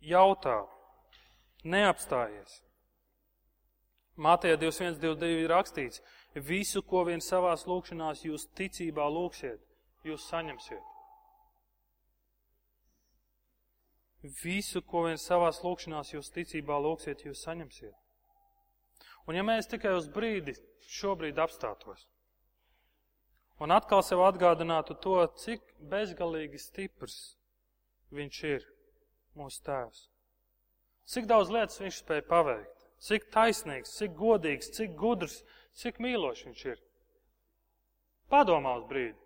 jautā, 0.00 0.60
neapstājies. 1.64 2.60
Mātejā 4.20 4.58
21.22 4.60 5.44
ir 5.44 5.50
rakstīts, 5.52 6.02
visu, 6.34 6.82
ko 6.82 7.06
vien 7.08 7.22
savās 7.24 7.64
lūkšanās 7.68 8.24
jūs 8.26 8.46
ticībā 8.58 9.06
lūksiet, 9.08 9.62
jūs 10.04 10.26
saņemsiet. 10.28 10.86
Visu, 14.42 14.82
ko 14.84 15.06
vien 15.06 15.16
savās 15.16 15.62
lūkšanās 15.64 16.12
jūs 16.12 16.28
ticībā 16.34 16.76
lūksiet, 16.84 17.24
jūs 17.24 17.40
saņemsiet. 17.46 17.96
Un 19.28 19.38
ja 19.38 19.44
mēs 19.46 19.70
tikai 19.70 19.94
uz 19.96 20.08
brīdi 20.12 20.52
šobrīd 20.90 21.40
apstātos, 21.40 22.04
un 23.60 23.72
atkal 23.72 24.02
sev 24.04 24.20
atgādinātu 24.26 24.96
to, 25.00 25.16
cik 25.40 25.64
bezgalīgi 25.92 26.60
stiprs 26.60 27.18
viņš 28.12 28.44
ir, 28.52 28.66
mūsu 29.38 29.64
tēvs. 29.64 30.08
Cik 31.10 31.26
daudz 31.26 31.50
lietas 31.50 31.80
viņš 31.82 31.96
spēja 32.04 32.22
paveikt, 32.28 32.84
cik 33.02 33.24
taisnīgs, 33.34 33.96
cik 33.98 34.12
godīgs, 34.18 34.70
cik 34.76 34.92
gudrs, 34.98 35.40
cik 35.74 35.98
mīlošs 35.98 36.44
viņš 36.46 36.64
ir. 36.70 36.82
Padomā 38.30 38.76
uz 38.78 38.86
brīdi. 38.86 39.18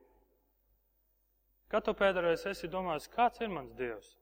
Kad 1.69 1.85
tu 1.85 1.92
pēdējais 1.99 2.47
esi 2.55 2.70
domājis, 2.73 3.11
kāds 3.12 3.42
ir 3.44 3.53
mans 3.53 3.77
Dievs? 3.77 4.14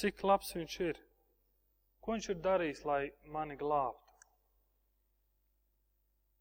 Cik 0.00 0.22
labs 0.24 0.54
viņš 0.56 0.76
ir? 0.86 1.00
Ko 2.00 2.14
viņš 2.14 2.28
ir 2.32 2.40
darījis, 2.44 2.84
lai 2.88 3.00
mani 3.34 3.58
glābtu? 3.60 4.20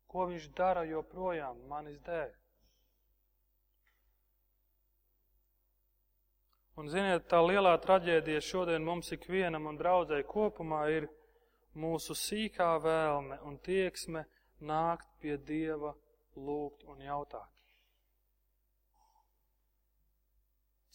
Ko 0.07 0.29
viņš 0.29 0.45
dara 0.57 0.85
joprojām 0.87 1.59
manis 1.67 1.99
dēļ? 2.05 2.31
Un, 6.79 6.87
ziniet, 6.87 7.25
tā 7.27 7.41
lielā 7.43 7.73
traģēdija 7.83 8.39
šodien 8.39 8.85
mums 8.87 9.09
ikvienam 9.11 9.65
un 9.67 9.75
draudzēji 9.75 10.23
kopumā 10.29 10.85
ir 10.93 11.09
mūsu 11.75 12.15
sīkā 12.15 12.69
vēlme 12.79 13.35
un 13.49 13.57
tieksme 13.65 14.21
nākt 14.63 15.09
pie 15.19 15.35
Dieva, 15.49 15.91
lūgt 16.39 16.85
un 16.87 17.01
jautāt. 17.03 17.51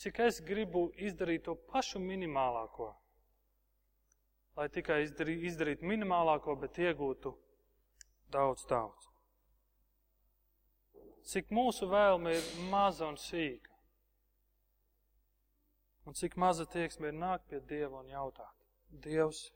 Cik 0.01 0.23
es 0.25 0.41
gribu 0.47 0.87
izdarīt 0.97 1.45
to 1.51 1.59
pašu 1.69 2.01
minimālāko, 2.01 2.89
lai 4.57 4.71
tikai 4.73 5.03
izdarītu 5.05 5.85
minimālāko, 5.85 6.57
bet 6.65 6.81
iegūtu 6.81 7.35
daudz, 8.33 8.65
daudz. 8.73 9.13
Cik 11.29 11.53
mūsu 11.53 11.93
vēlme 11.93 12.39
ir 12.41 12.51
maza 12.73 13.05
un 13.13 13.21
sīka. 13.21 13.74
Un 16.05 16.13
cik 16.13 16.37
maza 16.37 16.67
tieksme 16.69 17.09
ir 17.09 17.17
nākt 17.17 17.47
pie 17.49 17.63
Dieva 17.65 18.03
un 18.03 18.11
jautāt. 18.13 18.53
Dievs, 19.05 19.47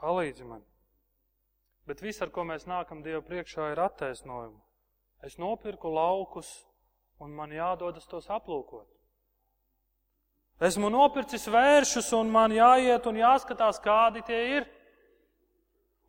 palīdzi 0.00 0.46
man. 0.48 0.64
Bet 1.86 2.02
viss, 2.02 2.20
ar 2.20 2.32
ko 2.34 2.42
mēs 2.48 2.66
nākam 2.66 3.04
Dievu 3.04 3.22
priekšā, 3.28 3.70
ir 3.72 3.82
attaisnojumi. 3.84 4.58
Es 5.22 5.38
nopirku 5.38 5.88
laukus, 5.94 6.50
un 7.22 7.30
man 7.32 7.54
jādodas 7.54 8.10
tos 8.10 8.26
aplūkot. 8.26 8.90
Esmu 10.66 10.90
nopircis 10.90 11.46
vēršus, 11.52 12.10
un 12.18 12.32
man 12.32 12.50
jāiet 12.50 13.06
un 13.06 13.22
jāskatās, 13.22 13.78
kādi 13.84 14.24
tie 14.26 14.42
ir. 14.58 14.70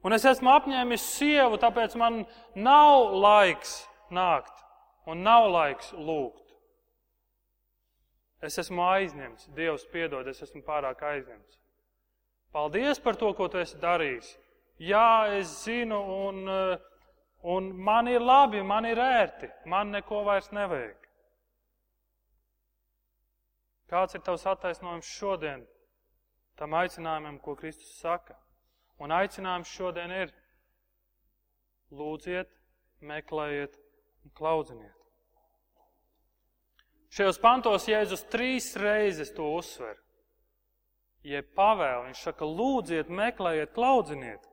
Un 0.01 0.15
es 0.17 0.25
esmu 0.25 0.49
apņēmis 0.55 1.09
sievu, 1.17 1.59
tāpēc 1.61 1.93
man 1.99 2.23
nav 2.55 3.13
laiks 3.21 3.83
nākt 4.09 4.66
un 5.07 5.23
nav 5.23 5.47
laiks 5.51 5.93
lūgt. 5.95 6.43
Es 8.43 8.59
esmu 8.61 8.83
aizņemts, 8.85 9.47
Dievs 9.57 9.87
piedod, 9.89 10.27
es 10.29 10.43
esmu 10.45 10.61
pārāk 10.65 11.01
aizņemts. 11.01 11.57
Paldies 12.53 12.99
par 13.01 13.17
to, 13.17 13.31
ko 13.33 13.47
tu 13.49 13.59
esi 13.61 13.79
darījis. 13.81 14.35
Jā, 14.77 15.33
es 15.39 15.49
zinu, 15.63 15.97
un, 16.27 16.43
un 17.41 17.71
man 17.89 18.07
ir 18.11 18.21
labi, 18.21 18.61
man 18.61 18.85
ir 18.85 19.01
ērti, 19.01 19.49
man 19.65 19.89
neko 19.95 20.21
vairs 20.27 20.51
nevajag. 20.53 21.07
Kāds 23.87 24.17
ir 24.17 24.21
tavs 24.21 24.45
attaisnojums 24.51 25.07
šodien 25.07 25.63
tam 26.59 26.75
aicinājumam, 26.75 27.39
ko 27.39 27.55
Kristus 27.55 27.95
saka? 28.01 28.35
Un 28.99 29.13
aicinājums 29.13 29.71
šodien 29.71 30.11
ir 30.11 30.33
lūdziet, 31.93 32.51
meklējiet 33.01 33.77
un 34.25 34.33
klaudziniet. 34.37 34.96
Šajos 37.17 37.39
pantos 37.41 37.87
Jēzus 37.89 38.27
trīs 38.29 38.75
reizes 38.77 39.31
to 39.33 39.47
uzsver. 39.57 39.95
Ja 41.25 41.41
pavēl, 41.57 42.03
viņš 42.05 42.21
saka, 42.27 42.45
lūdziet, 42.45 43.09
meklējiet, 43.09 43.73
klaudziniet. 43.73 44.45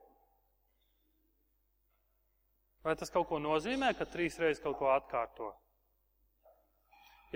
Vai 2.85 2.97
tas 2.97 3.13
kaut 3.13 3.29
ko 3.29 3.37
nozīmē, 3.41 3.93
ka 3.99 4.09
trīs 4.09 4.41
reizes 4.41 4.65
kaut 4.65 4.79
ko 4.81 4.89
atkārto? 4.95 5.53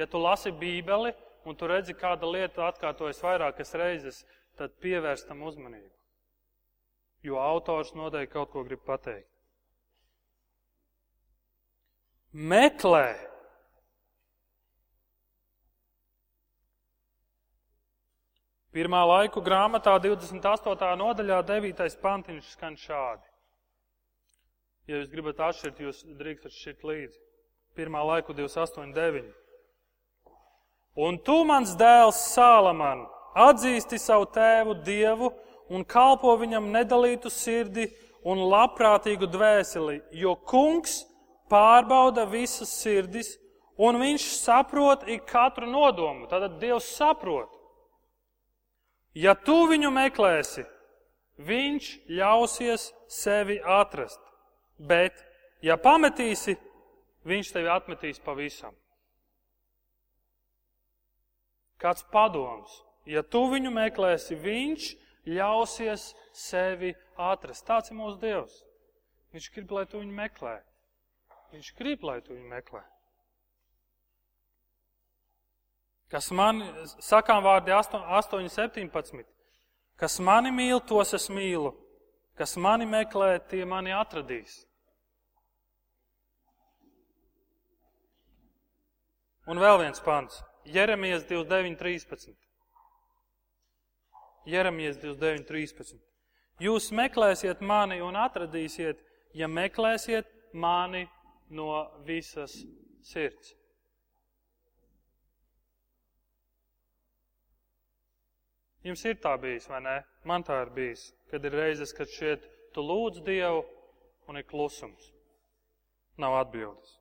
Ja 0.00 0.08
tu 0.08 0.20
lasi 0.22 0.48
Bībeli, 0.48 1.12
un 1.44 1.60
tu 1.60 1.68
redzi, 1.68 1.92
kāda 1.92 2.24
lieta 2.24 2.64
atkārtojas 2.70 3.20
vairākas 3.20 3.76
reizes, 3.76 4.24
tad 4.56 4.80
pievērst 4.80 5.28
tam 5.28 5.44
uzmanību. 5.44 5.92
Jo 7.28 7.36
autors 7.42 7.92
noteikti 7.98 8.32
kaut 8.32 8.54
ko 8.54 8.64
grib 8.64 8.80
pateikt. 8.88 9.28
Meklē! 12.32 13.27
Pirmā 18.78 19.00
laiku 19.02 19.40
grāmatā 19.42 19.96
28. 19.98 20.90
nodaļā 21.00 21.40
9. 21.42 21.80
pantiņš 21.98 22.50
skan 22.52 22.76
šādi. 22.78 23.24
Ja 24.86 25.00
jūs 25.00 25.08
gribat 25.10 25.40
atšķirt, 25.48 25.80
jūs 25.82 26.04
drīkstat 26.20 26.54
šķirt 26.54 26.86
līdzi. 26.86 27.18
Pirmā 27.74 28.04
laiku 28.06 28.36
28, 28.38 28.94
9. 28.94 29.32
Un 30.94 31.18
tu, 31.26 31.40
mans 31.50 31.74
dēls 31.80 32.22
Sālaman, 32.36 33.02
atzīsti 33.48 33.98
savu 33.98 34.30
tēvu 34.38 34.78
Dievu 34.86 35.32
un 35.74 35.82
kalpo 35.82 36.38
viņam 36.38 36.70
nedalītu 36.78 37.34
sirdi 37.34 37.90
un 38.22 38.46
labprātīgu 38.46 39.26
dvēseli, 39.26 40.04
jo 40.22 40.38
kungs 40.46 41.00
pārbauda 41.50 42.30
visas 42.30 42.78
sirdis 42.78 43.34
un 43.74 43.98
viņš 44.06 44.32
saprot 44.38 45.08
ik 45.10 45.26
katru 45.26 45.66
nodomu. 45.66 46.30
Tātad 46.30 46.60
Dievs 46.62 46.94
saprot. 46.94 47.57
Ja 49.18 49.34
tu 49.34 49.64
viņu 49.66 49.90
meklēsi, 49.90 50.62
viņš 51.42 51.88
ļausies 52.20 52.90
sevi 53.10 53.58
atrast. 53.58 54.20
Bet, 54.78 55.16
ja 55.64 55.74
pametīsi, 55.80 56.54
viņš 57.26 57.50
tevi 57.56 57.72
atmetīs 57.72 58.22
pavisam. 58.22 58.76
Kāds 61.82 62.04
padoms? 62.12 62.70
Ja 63.06 63.22
tu 63.22 63.44
viņu 63.50 63.72
meklēsi, 63.74 64.38
viņš 64.38 64.88
ļausies 65.30 66.12
sevi 66.34 66.92
atrast. 67.18 67.66
Tāds 67.66 67.90
ir 67.90 67.98
mūsu 67.98 68.18
Dievs. 68.22 68.62
Viņš 69.34 69.50
grib, 69.54 69.74
lai 69.74 69.84
tu 69.86 70.02
viņu 70.02 70.14
meklē. 70.14 70.58
Viņš 71.52 71.74
grib, 71.78 72.06
lai 72.06 72.20
tu 72.22 72.34
viņu 72.34 72.48
meklē. 72.50 72.82
Kas 76.08 76.30
man, 76.32 76.62
sakām 77.04 77.42
vārdi 77.44 77.74
8, 77.74 78.48
17. 78.48 79.26
Kas 79.98 80.16
mani 80.24 80.52
mīl, 80.54 80.80
tos 80.80 81.12
es 81.18 81.28
mīlu. 81.28 81.74
Kas 82.38 82.56
mani 82.56 82.86
meklē, 82.86 83.34
tie 83.50 83.64
mani 83.66 83.92
atradīs. 83.92 84.62
Un 89.48 89.60
vēl 89.60 89.80
viens 89.82 90.00
pants. 90.04 90.40
Jeremijas 90.68 91.24
29, 91.28 91.76
13. 91.80 92.36
Jeremijas 94.48 95.00
29, 95.02 95.44
13. 95.48 96.00
Jūs 96.62 96.88
meklēsiet 96.92 97.60
mani 97.60 98.00
un 98.04 98.16
atradīsiet, 98.18 99.00
ja 99.36 99.48
meklēsiet 99.48 100.28
mani 100.52 101.04
no 101.50 101.84
visas 102.06 102.54
sirds. 103.04 103.57
Jums 108.86 109.02
ir 109.10 109.18
tā 109.18 109.34
bijis, 109.40 109.66
vai 109.70 109.80
ne? 109.82 109.96
Man 110.28 110.44
tā 110.46 110.60
ir 110.62 110.70
bijis, 110.74 111.08
kad 111.30 111.44
ir 111.44 111.56
reizes, 111.58 111.92
kad 111.94 112.10
šeit 112.12 112.46
tu 112.74 112.84
lūdz 112.84 113.24
Dievu 113.26 113.64
un 114.30 114.38
ir 114.38 114.46
klusums. 114.46 115.10
Nav 116.18 116.36
atbildes. 116.38 116.94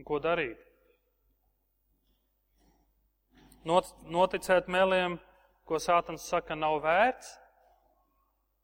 Un 0.00 0.06
ko 0.08 0.16
darīt? 0.22 0.60
Not, 3.68 3.90
noticēt 4.08 4.70
meliem, 4.72 5.18
ko 5.68 5.76
Sātans 5.76 6.24
saka, 6.24 6.56
nav 6.56 6.78
vērts. 6.80 7.34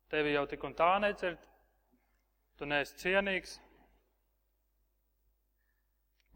Tevi 0.09 0.33
jau 0.33 0.47
tik 0.49 0.65
un 0.65 0.73
tā 0.79 0.95
nedzird. 1.03 1.43
Tu 2.57 2.69
neesi 2.69 2.97
cienīgs. 3.03 3.59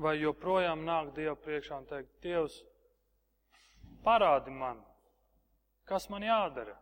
Vai 0.01 0.15
joprojām 0.17 0.85
nāk 0.87 1.11
Dievu 1.17 1.37
priekšā 1.45 1.81
un 1.83 1.89
teikt, 1.89 2.13
Dievs, 2.25 2.63
parādi 4.05 4.53
man, 4.55 4.81
kas 5.89 6.09
man 6.13 6.25
jādara. 6.25 6.77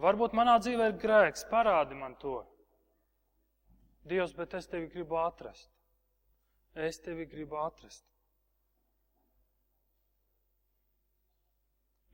Varbūt 0.00 0.36
manā 0.38 0.54
dzīvē 0.62 0.92
ir 0.92 1.00
grēks, 1.02 1.42
parādi 1.50 1.98
man 1.98 2.14
to. 2.22 2.38
Dievs, 4.06 4.32
bet 4.36 4.54
es 4.54 4.70
tevi 4.70 4.88
gribu 4.92 5.18
atrast. 5.20 5.68
Es 6.74 7.00
tevi 7.02 7.26
gribu 7.26 7.58
atrast. 7.60 8.06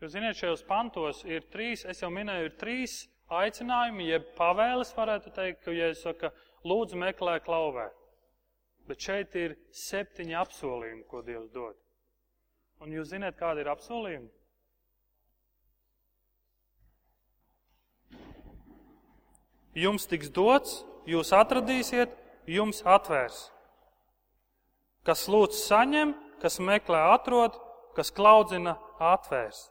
Jūs 0.01 0.13
zināt, 0.13 0.37
šajos 0.37 0.65
pantos 0.69 1.23
ir 1.25 1.45
trīs, 1.53 1.85
es 1.89 2.03
jau 2.03 2.11
minēju, 2.13 2.49
ir 2.51 2.57
trīs 2.61 2.97
aicinājumi, 3.33 4.11
jeb 4.11 4.27
pavēles, 4.37 4.93
varētu 4.97 5.33
teikt, 5.37 5.63
ka, 5.65 5.73
ja 5.73 5.89
es 5.93 6.03
saku, 6.05 6.29
lūdzu 6.69 6.99
meklē 7.01 7.39
klauvē. 7.45 7.87
Bet 8.87 9.03
šeit 9.03 9.35
ir 9.35 9.57
septiņi 9.75 10.37
apsolījumi, 10.39 11.05
ko 11.11 11.23
Dievs 11.27 11.51
dod. 11.55 11.75
Un 12.85 12.93
jūs 12.95 13.11
zināt, 13.11 13.39
kādi 13.39 13.65
ir 13.65 13.71
apsolījumi? 13.73 14.31
Jums 19.77 20.07
tiks 20.09 20.31
dots, 20.33 20.79
jūs 21.05 21.35
atradīsiet, 21.37 22.15
jums 22.49 22.81
atvērs. 22.87 23.51
Kas 25.05 25.27
lūdz 25.29 25.59
saņem, 25.67 26.15
kas 26.41 26.61
meklē 26.63 27.03
atrod, 27.13 27.59
kas 27.97 28.13
klaudzina 28.15 28.77
atvērs. 29.03 29.67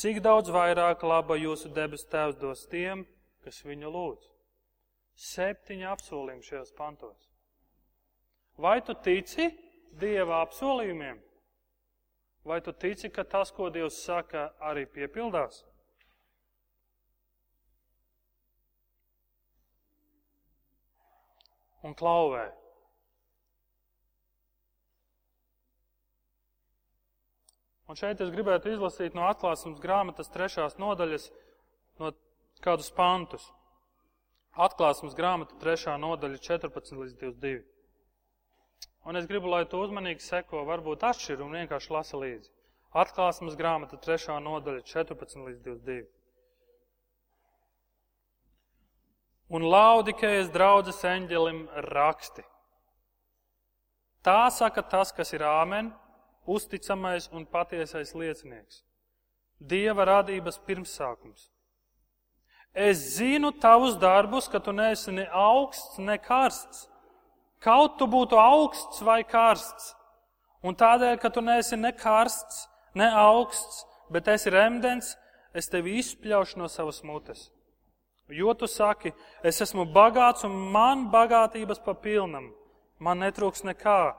Cik 0.00 0.22
daudz 0.24 0.50
vairāk 0.54 1.02
laba 1.04 1.36
jūsu 1.36 1.68
debes 1.76 2.06
tēvs 2.08 2.38
dos 2.40 2.64
tiem, 2.72 3.04
kas 3.44 3.60
viņu 3.66 3.90
lūdz? 3.92 4.39
Septiņi 5.20 5.84
apsolījumi 5.84 6.46
šajos 6.46 6.70
pantos. 6.76 7.26
Vai 8.60 8.78
tu 8.84 8.94
tici 9.04 9.50
Dieva 10.00 10.40
apsolījumiem? 10.46 11.18
Vai 12.44 12.60
tu 12.64 12.72
tici, 12.72 13.10
ka 13.12 13.24
tas, 13.28 13.50
ko 13.52 13.68
Dievs 13.72 13.98
saka, 14.00 14.48
arī 14.64 14.86
piepildās? 14.88 15.60
Un 21.84 21.96
klauvē. 21.96 22.46
Un 27.90 27.98
šeit 27.98 28.20
es 28.22 28.32
gribētu 28.32 28.70
izlasīt 28.70 29.16
no 29.18 29.24
atklāsmes 29.26 29.80
grāmatas 29.82 30.30
trešās 30.32 30.76
nodaļas 30.78 31.30
no 32.00 32.12
kādus 32.64 32.92
pantus. 32.94 33.48
Atklāsmes 34.58 35.14
grāmata 35.14 35.54
3. 35.62 35.92
nodaļa 36.02 36.38
14 36.42 36.96
līdz 36.98 37.12
22. 37.20 37.60
Un 39.06 39.16
es 39.16 39.28
gribu, 39.30 39.46
lai 39.46 39.62
tu 39.70 39.78
uzmanīgi 39.78 40.24
seko, 40.24 40.64
varbūt 40.66 41.04
atšķir 41.06 41.44
un 41.44 41.54
vienkārši 41.54 41.92
lasa 41.94 42.18
līdzi. 42.18 42.50
Atklāsmes 42.90 43.54
grāmata 43.54 43.96
3. 43.96 44.40
nodaļa 44.42 44.82
14 44.82 45.44
līdz 45.46 45.60
22. 45.68 46.08
Un 49.50 49.62
laudikējas 49.70 50.50
draudzes 50.50 50.98
eņģelim 51.06 51.62
raksti. 51.90 52.42
Tā 54.26 54.50
saka 54.50 54.82
tas, 54.82 55.14
kas 55.14 55.32
ir 55.32 55.46
āmen, 55.46 55.94
uzticamais 56.46 57.30
un 57.30 57.46
patiesais 57.46 58.12
liecinieks. 58.18 58.82
Dieva 59.60 60.04
radības 60.10 60.58
pirmsākums 60.66 61.49
Es 62.74 62.98
zinu 63.16 63.50
tavus 63.52 63.96
darbus, 63.98 64.48
ka 64.48 64.60
tu 64.60 64.72
neesi 64.72 65.10
ne 65.12 65.26
augsts, 65.32 65.98
ne 65.98 66.16
karsts. 66.18 66.86
Kaut 67.60 67.98
tu 67.98 68.06
būtu 68.06 68.38
augsts 68.38 69.02
vai 69.02 69.22
karsts. 69.24 69.94
Un 70.62 70.76
tādēļ, 70.76 71.18
ka 71.18 71.30
tu 71.30 71.42
neesi 71.42 71.76
ne 71.76 71.90
karsts, 71.92 72.68
ne 72.94 73.10
augsts, 73.10 73.84
bet 74.10 74.28
esi 74.28 74.52
remdens, 74.54 75.16
es 75.52 75.68
tevi 75.68 75.98
izspļaušu 75.98 76.60
no 76.60 76.68
savas 76.68 77.02
mutes. 77.02 77.50
Jo 78.30 78.54
tu 78.54 78.68
saki, 78.70 79.10
es 79.42 79.58
esmu 79.60 79.88
bagāts 79.90 80.46
un 80.46 80.54
man 80.70 81.08
bagātības 81.10 81.82
papilnam, 81.82 82.52
man 83.02 83.18
netrūks 83.18 83.64
nekā, 83.66 84.14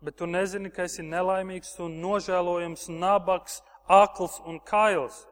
bet 0.00 0.16
tu 0.16 0.26
nezini, 0.26 0.72
ka 0.72 0.88
esi 0.88 1.04
nelaimīgs 1.04 1.76
un 1.84 2.00
nožēlojams, 2.00 2.88
nabaks, 2.88 3.60
akls 3.84 4.40
un 4.48 4.56
kails. 4.64 5.26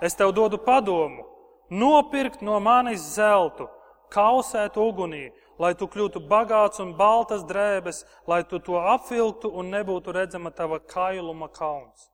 Es 0.00 0.14
tev 0.14 0.30
dodu 0.36 0.60
padomu 0.62 1.26
nopirkt 1.70 2.42
no 2.42 2.58
manis 2.60 3.02
zeltu, 3.14 3.68
kausēt 4.12 4.76
ugunī, 4.80 5.30
lai 5.58 5.72
tu 5.74 5.88
kļūtu 5.90 6.22
bagāts 6.28 6.82
un 6.82 6.92
baltas 6.98 7.44
drēbes, 7.48 8.04
lai 8.28 8.42
tu 8.44 8.60
to 8.60 8.78
apvilktu 8.78 9.50
un 9.50 9.72
nebūtu 9.72 10.14
redzama 10.14 10.50
tava 10.50 10.78
kailuma 10.78 11.48
kauns. 11.48 12.10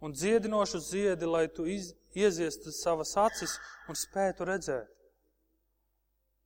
Un 0.00 0.12
dziedinošu 0.12 0.78
ziedi, 0.78 1.26
lai 1.26 1.46
tu 1.48 1.64
iz, 1.66 1.94
ieziestu 2.14 2.72
savas 2.72 3.16
acis 3.16 3.56
un 3.88 3.96
spētu 3.96 4.44
redzēt. 4.48 4.90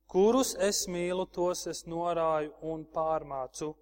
Kurus 0.09 0.55
es 0.55 0.87
mīlu, 0.89 1.27
tos 1.29 1.67
es 1.69 1.83
norāju 1.85 2.53
un 2.65 2.85
pārmācu. 2.95 3.75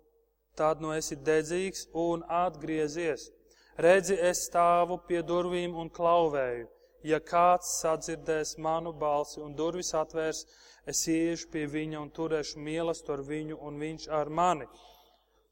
Tad 0.58 0.82
nu 0.82 0.92
esi 0.92 1.16
dedzīgs 1.16 1.86
un 1.94 2.26
atgriezies. 2.28 3.30
Redzi, 3.78 4.18
es 4.18 4.48
stāvu 4.50 4.98
pie 5.08 5.22
durvīm 5.22 5.78
un 5.78 5.92
klauvēju. 5.94 6.66
Ja 7.06 7.20
kāds 7.22 7.78
sadzirdēs 7.82 8.58
manu 8.58 8.94
balsi 8.94 9.42
un 9.42 9.54
durvis 9.56 9.94
atvērs, 9.94 10.46
es 10.90 11.04
iešu 11.08 11.52
pie 11.54 11.68
viņa 11.70 12.00
un 12.02 12.10
turēšu 12.10 12.60
mīlestību 12.64 13.14
ar 13.14 13.24
viņu 13.28 13.58
un 13.68 13.80
viņš 13.82 14.08
ar 14.10 14.30
mani. 14.30 14.68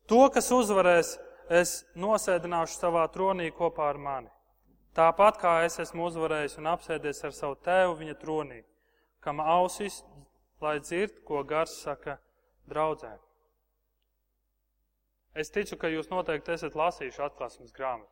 To, 0.10 0.26
kas 0.34 0.52
uzvarēs, 0.52 1.16
es 1.50 1.84
nosēdināšu 1.96 2.80
savā 2.80 3.06
tronī 3.14 3.52
kopā 3.54 3.92
ar 3.94 4.02
mani. 4.02 4.32
Tāpat 4.96 5.38
kā 5.42 5.54
es 5.68 5.78
esmu 5.84 6.08
uzvarējis 6.08 6.58
un 6.62 6.72
apsēdies 6.72 7.24
ar 7.28 7.34
savu 7.36 7.58
tēvu 7.66 7.98
viņa 8.00 8.16
tronī, 8.22 8.62
kam 9.20 9.42
ausis, 9.44 10.04
lai 10.64 10.80
dzird, 10.80 11.20
ko 11.28 11.44
gars 11.44 11.74
saka 11.84 12.18
draudzēm. 12.72 13.20
Es 15.36 15.52
ticu, 15.52 15.76
ka 15.76 15.92
jūs 15.92 16.08
noteikti 16.08 16.54
esat 16.56 16.78
lasījuši 16.80 17.24
atklāsmes 17.26 17.76
grāmatu. 17.76 18.12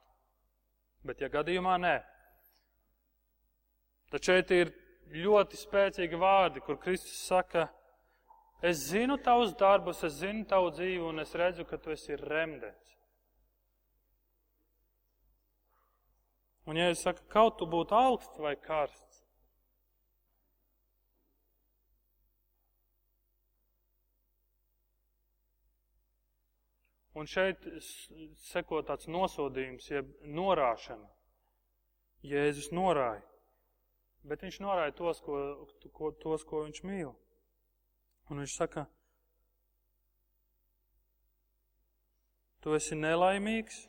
Bet, 1.07 1.21
ja 1.23 1.29
gadījumā 1.31 1.77
nē, 1.79 1.93
Tad 4.13 4.29
šeit 4.29 4.51
ir 4.53 4.73
ļoti 5.13 5.57
spēcīgi 5.57 6.19
vārdi, 6.21 6.61
kur 6.61 6.77
Kristus 6.81 7.17
saka, 7.25 7.67
Es 8.63 8.77
zinu 8.77 9.17
tavus 9.19 9.51
darbus, 9.59 10.05
es 10.07 10.13
zinu 10.21 10.45
tavu 10.47 10.69
dzīvi, 10.71 11.01
un 11.03 11.19
es 11.19 11.33
redzu, 11.35 11.65
ka 11.67 11.75
tu 11.83 11.91
esi 11.91 12.15
remdens. 12.15 12.93
Un, 16.63 16.79
ja 16.79 16.85
es 16.93 17.01
saku, 17.03 17.25
kaut 17.33 17.57
tu 17.59 17.67
būtu 17.67 17.97
augsts 17.97 18.39
vai 18.39 18.55
karsts, 18.55 19.19
Un 27.13 27.27
šeit 27.29 27.61
seko 28.41 28.79
tāds 28.81 29.05
nosodījums, 29.05 29.85
jeb 29.91 30.07
norāšana. 30.25 31.05
Jēzus 32.25 32.71
norāja, 32.73 33.21
bet 34.27 34.43
viņš 34.45 34.59
norāja 34.63 34.95
tos, 34.95 35.19
ko, 35.23 35.39
ko, 35.95 36.11
tos, 36.23 36.45
ko 36.47 36.63
viņš 36.65 36.83
mīl. 36.87 37.11
Un 38.31 38.39
viņš 38.39 38.55
saka, 38.55 38.85
tu 42.63 42.75
esi 42.77 42.95
nelaimīgs, 42.95 43.81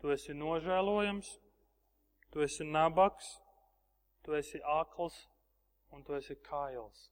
tu 0.00 0.14
esi 0.14 0.36
nožēlojams, 0.36 1.34
tu 2.32 2.44
esi 2.44 2.64
nabaks, 2.64 3.28
tu 4.24 4.36
esi 4.38 4.60
akls 4.78 5.20
un 5.92 6.04
tu 6.04 6.16
esi 6.16 6.36
kails. 6.48 7.08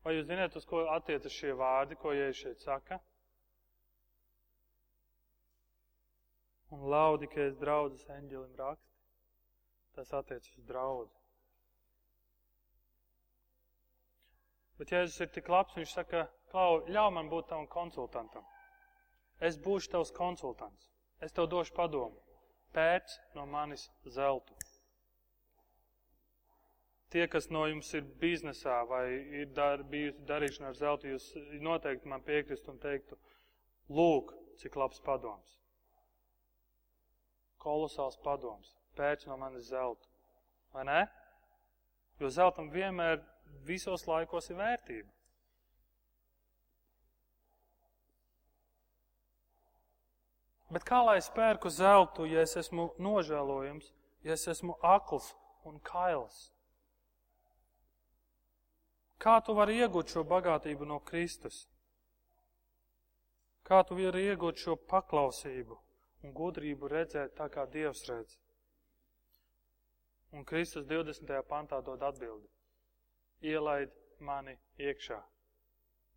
Vai 0.00 0.16
jūs 0.16 0.26
zināt, 0.30 0.54
uz 0.56 0.64
ko 0.64 0.86
attiecas 0.94 1.34
šie 1.34 1.52
vārdi, 1.54 1.98
ko 2.00 2.14
Jēzus 2.16 2.42
šeit 2.42 2.62
saka? 2.64 2.98
Un 6.70 6.84
laudi, 6.90 7.26
ka 7.30 7.46
es 7.48 7.56
draudzes 7.58 8.06
eņģelim 8.16 8.52
raksti, 8.58 8.92
tas 9.96 10.12
attiecas 10.14 10.58
uz 10.58 10.66
draudzi. 10.68 11.16
Bet 14.78 14.94
Jēzus 14.94 15.20
ir 15.20 15.32
tik 15.34 15.50
labs, 15.52 15.74
viņš 15.76 15.96
saka, 15.96 16.28
Klau, 16.50 16.80
ļauj 16.90 17.12
man 17.14 17.28
būt 17.30 17.46
tavam 17.50 17.66
konsultantam. 17.70 18.46
Es 19.48 19.58
būšu 19.66 19.92
tavs 19.92 20.10
konsultants. 20.14 20.88
Es 21.22 21.34
tev 21.36 21.46
došu 21.52 21.74
padomu. 21.76 22.18
Pēc 22.74 23.14
no 23.36 23.44
manis 23.46 23.86
zeltu. 24.16 24.56
Tie, 27.10 27.22
kas 27.30 27.48
no 27.50 27.64
jums 27.66 27.90
ir 27.94 28.06
biznesā 28.22 28.80
vai 28.90 29.04
ir 29.42 29.48
dar, 29.54 29.82
bijusi 29.92 30.26
darīšana 30.26 30.70
ar 30.70 30.76
zeltu, 30.78 31.10
jūs 31.10 31.30
noteikti 31.62 32.10
man 32.10 32.22
piekristu 32.26 32.70
un 32.74 32.78
teiktu, 32.82 33.18
lūk, 33.90 34.34
cik 34.62 34.78
labs 34.78 35.02
padoms. 35.06 35.56
Kolosāls 37.60 38.18
padoms. 38.24 38.74
Pēc 38.96 39.26
no 39.28 39.36
manis 39.40 39.68
zeltu. 39.70 40.08
Vai 40.74 40.84
ne? 40.88 41.00
Jo 42.20 42.30
zeltam 42.32 42.70
vienmēr 42.72 43.20
visos 43.66 44.06
laikos 44.08 44.50
ir 44.50 44.58
vērtība. 44.60 45.10
Bet 50.70 50.86
kā 50.86 51.00
lai 51.02 51.16
es 51.18 51.26
pērku 51.34 51.70
zeltu, 51.74 52.28
ja 52.30 52.44
es 52.46 52.54
esmu 52.60 52.92
nožēlojams, 53.02 53.90
ja 54.22 54.36
es 54.36 54.46
esmu 54.52 54.76
akls 54.86 55.32
un 55.66 55.80
kails? 55.82 56.52
Kā 59.20 59.40
tu 59.44 59.56
vari 59.58 59.80
iegūt 59.82 60.14
šo 60.14 60.22
bagātību 60.24 60.86
no 60.86 61.00
Kristus? 61.10 61.64
Kā 63.66 63.82
tu 63.84 63.98
vari 63.98 64.28
iegūt 64.30 64.62
šo 64.62 64.78
paklausību 64.92 65.76
un 66.22 66.34
gudrību 66.36 66.90
redzēt 66.92 67.36
tā, 67.38 67.48
kā 67.52 67.66
Dievs 67.70 68.04
redz? 68.08 68.36
Un 70.32 70.44
Kristus 70.46 70.86
20. 70.86 71.32
pantā 71.48 71.80
dod 71.82 72.02
atbildi. 72.06 72.46
Ielaid 73.42 73.94
mani 74.20 74.54
iekšā. 74.78 75.18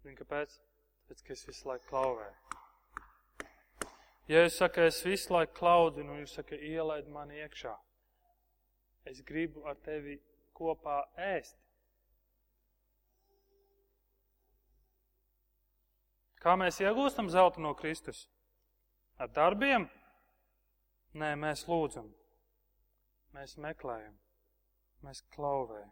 Zini, 0.03 0.17
kāpēc? 0.19 0.59
Tāpēc, 1.03 1.23
ka 1.23 1.33
es 1.33 1.47
visu 1.47 1.69
laiku 1.69 1.89
klauvēju. 1.89 2.59
Ja 4.31 4.43
es 4.47 4.55
saku, 4.59 4.85
es 4.87 5.01
visu 5.03 5.33
laiku 5.33 5.57
klaudzinu, 5.57 6.19
jūs 6.21 6.35
sakat, 6.37 6.61
ielaid 6.63 7.09
mani 7.11 7.41
iekšā. 7.43 7.73
Es 9.09 9.19
gribu 9.27 9.65
ar 9.67 9.75
tevi 9.83 10.19
kopā 10.55 11.01
ēst. 11.19 11.57
Kā 16.43 16.55
mēs 16.59 16.79
iegūstam 16.83 17.29
zeltu 17.31 17.63
no 17.63 17.73
Kristus? 17.75 18.25
Ar 19.21 19.29
darbiem? 19.33 19.89
Nē, 21.13 21.33
mēs 21.37 21.67
lūdzam, 21.69 22.07
mēs 23.35 23.57
meklējam, 23.61 24.15
mēs 25.05 25.21
klauvējam 25.35 25.91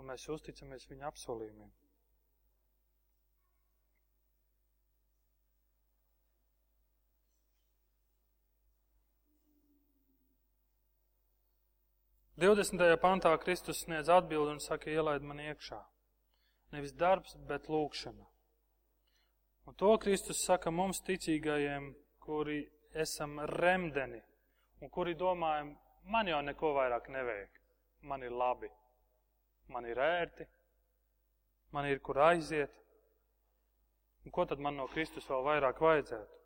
un 0.00 0.08
mēs 0.10 0.28
uzticamies 0.32 0.86
viņa 0.88 1.10
apsolījumiem. 1.10 1.74
Divdesmitajā 12.36 12.98
pantā 13.00 13.30
Kristus 13.40 13.78
sniedz 13.86 14.10
atbildi 14.12 14.52
un 14.52 14.58
saka, 14.60 14.90
ielaid 14.92 15.22
man 15.24 15.38
iekšā. 15.40 15.78
Nevis 16.74 16.92
darbs, 16.92 17.32
bet 17.48 17.70
lūkšana. 17.72 18.26
Un 19.66 19.76
to 19.80 19.94
Kristus 20.02 20.42
saka 20.44 20.70
mums 20.70 21.00
ticīgajiem, 21.06 21.94
kuri 22.26 22.60
esam 22.94 23.38
remdeni 23.56 24.20
un 24.82 24.90
kuri 24.90 25.14
domājam, 25.14 25.72
man 26.10 26.28
jau 26.28 26.40
neko 26.42 26.72
vairāk 26.76 27.08
nevajag. 27.14 27.52
Man 28.06 28.22
ir 28.22 28.34
labi, 28.34 28.68
man 29.72 29.86
ir 29.88 29.98
ērti, 29.98 30.46
man 31.74 31.88
ir 31.88 32.02
kur 32.04 32.20
aiziet. 32.28 32.72
Un 34.26 34.34
ko 34.34 34.44
tad 34.46 34.58
man 34.62 34.76
no 34.78 34.86
Kristus 34.90 35.26
vēl 35.30 35.44
vairāk 35.46 35.80
vajadzētu? 35.82 36.36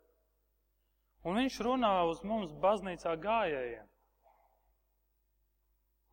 Un 1.25 1.37
viņš 1.37 1.59
runā 1.65 1.91
uz 2.09 2.21
mums 2.25 2.53
baznīcā 2.61 3.13
gājējiem, 3.21 3.87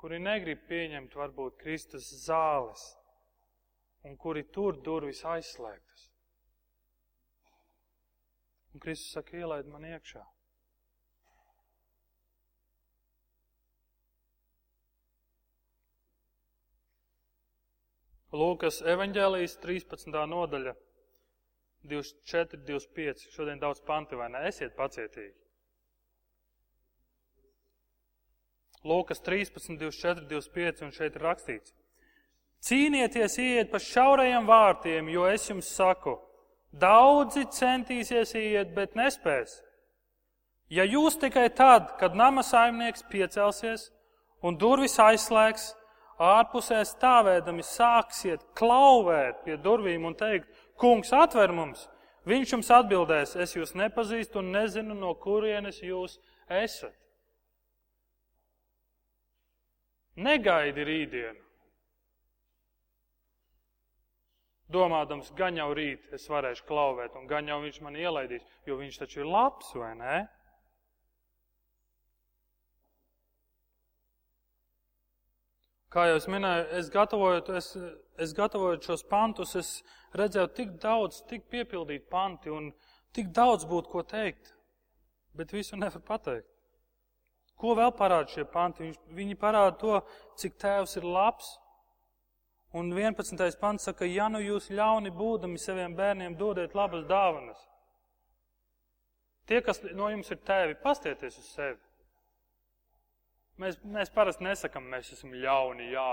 kuri 0.00 0.20
negrib 0.20 0.66
pieņemt 0.68 1.16
varbūt 1.16 1.56
Kristus 1.62 2.10
zāles 2.26 2.84
un 4.04 4.16
kuri 4.20 4.44
tur 4.52 4.76
durvis 4.84 5.24
aizslēgtas. 5.24 5.87
Un 8.78 8.82
Kristus 8.82 9.10
saka, 9.10 9.34
ielaid 9.34 9.66
man 9.66 9.82
iekšā. 9.82 10.20
Lūkas 18.38 18.78
evaņģēlijas 18.92 19.56
13. 19.64 20.14
nodaļa, 20.30 20.76
24, 21.90 22.60
25. 22.68 23.26
Šodien 23.34 23.58
daudz 23.58 23.82
panti 23.82 24.14
vai 24.22 24.30
ne? 24.30 24.44
Esiet 24.52 24.78
pacietīgi. 24.78 25.34
Lūkas 28.86 29.26
13, 29.26 29.74
24, 29.82 30.30
25 30.36 30.86
un 30.86 30.94
šeit 31.00 31.18
ir 31.18 31.26
rakstīts. 31.26 31.74
Cīnieties, 32.62 33.40
iet 33.42 33.74
pa 33.74 33.82
šaurajiem 33.82 34.46
vārtiem, 34.46 35.10
jo 35.10 35.26
es 35.26 35.50
jums 35.50 35.74
saku, 35.74 36.14
Daudzi 36.72 37.46
centīsies 37.48 38.34
iet, 38.36 38.74
bet 38.76 38.94
nespēs. 38.98 39.62
Ja 40.68 40.84
jūs 40.84 41.16
tikai 41.16 41.48
tad, 41.56 41.94
kad 41.96 42.14
nama 42.14 42.44
saimnieks 42.44 43.06
piecelsies 43.08 43.88
un 44.44 44.58
durvis 44.60 44.98
aizslēgs, 45.00 45.72
ārpusē 46.20 46.82
stāvēdami 46.84 47.64
sāksiet 47.64 48.44
klauvēt 48.58 49.44
pie 49.46 49.56
durvīm 49.64 50.04
un 50.10 50.16
teikt, 50.18 50.50
kungs 50.76 51.12
atver 51.16 51.54
mums, 51.56 51.86
viņš 52.28 52.52
jums 52.52 52.70
atbildēs, 52.74 53.36
es 53.40 53.56
jūs 53.56 53.74
nepazīstu 53.78 54.42
un 54.42 54.52
nezinu, 54.52 54.94
no 54.98 55.14
kurienes 55.16 55.80
jūs 55.80 56.18
esat. 56.48 56.92
Negaidi 60.18 60.84
rītdienu. 60.84 61.47
Domādams, 64.72 65.30
gan 65.36 65.56
jau 65.56 65.68
rīt 65.76 66.10
es 66.14 66.26
varēšu 66.28 66.66
klauvēt, 66.68 67.16
un 67.16 67.28
gan 67.28 67.48
jau 67.48 67.60
viņš 67.62 67.78
man 67.84 67.96
ielaidīs, 67.96 68.44
jo 68.68 68.76
viņš 68.80 68.98
taču 69.00 69.22
ir 69.22 69.30
labs, 69.30 69.70
vai 69.76 69.94
ne? 69.98 70.18
Kā 75.88 76.04
jau 76.10 76.18
es 76.20 76.28
minēju, 76.28 76.66
es 76.76 76.90
gatavojot, 76.92 77.48
es, 77.56 77.70
es 78.20 78.34
gatavojot 78.36 78.84
šos 78.84 79.06
pantus, 79.08 79.54
es 79.56 79.70
redzēju 80.20 80.52
tik 80.58 80.74
daudz, 80.82 81.22
tik 81.30 81.46
piepildīt 81.48 82.10
panti 82.12 82.52
un 82.52 82.68
tik 83.16 83.32
daudz 83.32 83.64
būtu 83.68 83.88
ko 83.94 84.04
teikt, 84.04 84.52
bet 85.32 85.54
visu 85.56 85.80
nevar 85.80 86.04
pateikt. 86.04 86.50
Ko 87.58 87.72
vēl 87.74 87.90
parāda 87.96 88.28
šie 88.30 88.44
panti? 88.46 88.92
Viņi 89.16 89.34
parāda 89.40 89.72
to, 89.80 89.96
cik 90.38 90.60
tēvs 90.60 90.98
ir 91.00 91.08
labs, 91.08 91.56
Un 92.76 92.92
11. 92.92 93.56
pants 93.60 93.88
saka, 93.88 94.04
ja 94.04 94.28
nu 94.28 94.42
jūs 94.44 94.68
ļauni 94.68 95.10
būdami 95.16 95.58
saviem 95.60 95.94
bērniem 95.96 96.36
dodiet 96.36 96.74
labas 96.76 97.06
dāvanas. 97.08 97.60
Tie, 99.48 99.62
kas 99.64 99.80
no 99.96 100.10
jums 100.12 100.28
ir 100.28 100.42
tēvi, 100.44 100.76
pastieties 100.82 101.38
uz 101.40 101.46
sevi. 101.54 101.78
Mēs, 103.58 103.78
mēs 103.82 104.12
parasti 104.14 104.44
nesakam, 104.44 104.84
mēs 104.92 105.14
esam 105.16 105.32
ļauni, 105.32 105.88
jā, 105.94 106.10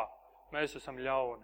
mēs 0.55 0.77
esam 0.79 0.97
ļauni. 0.97 1.43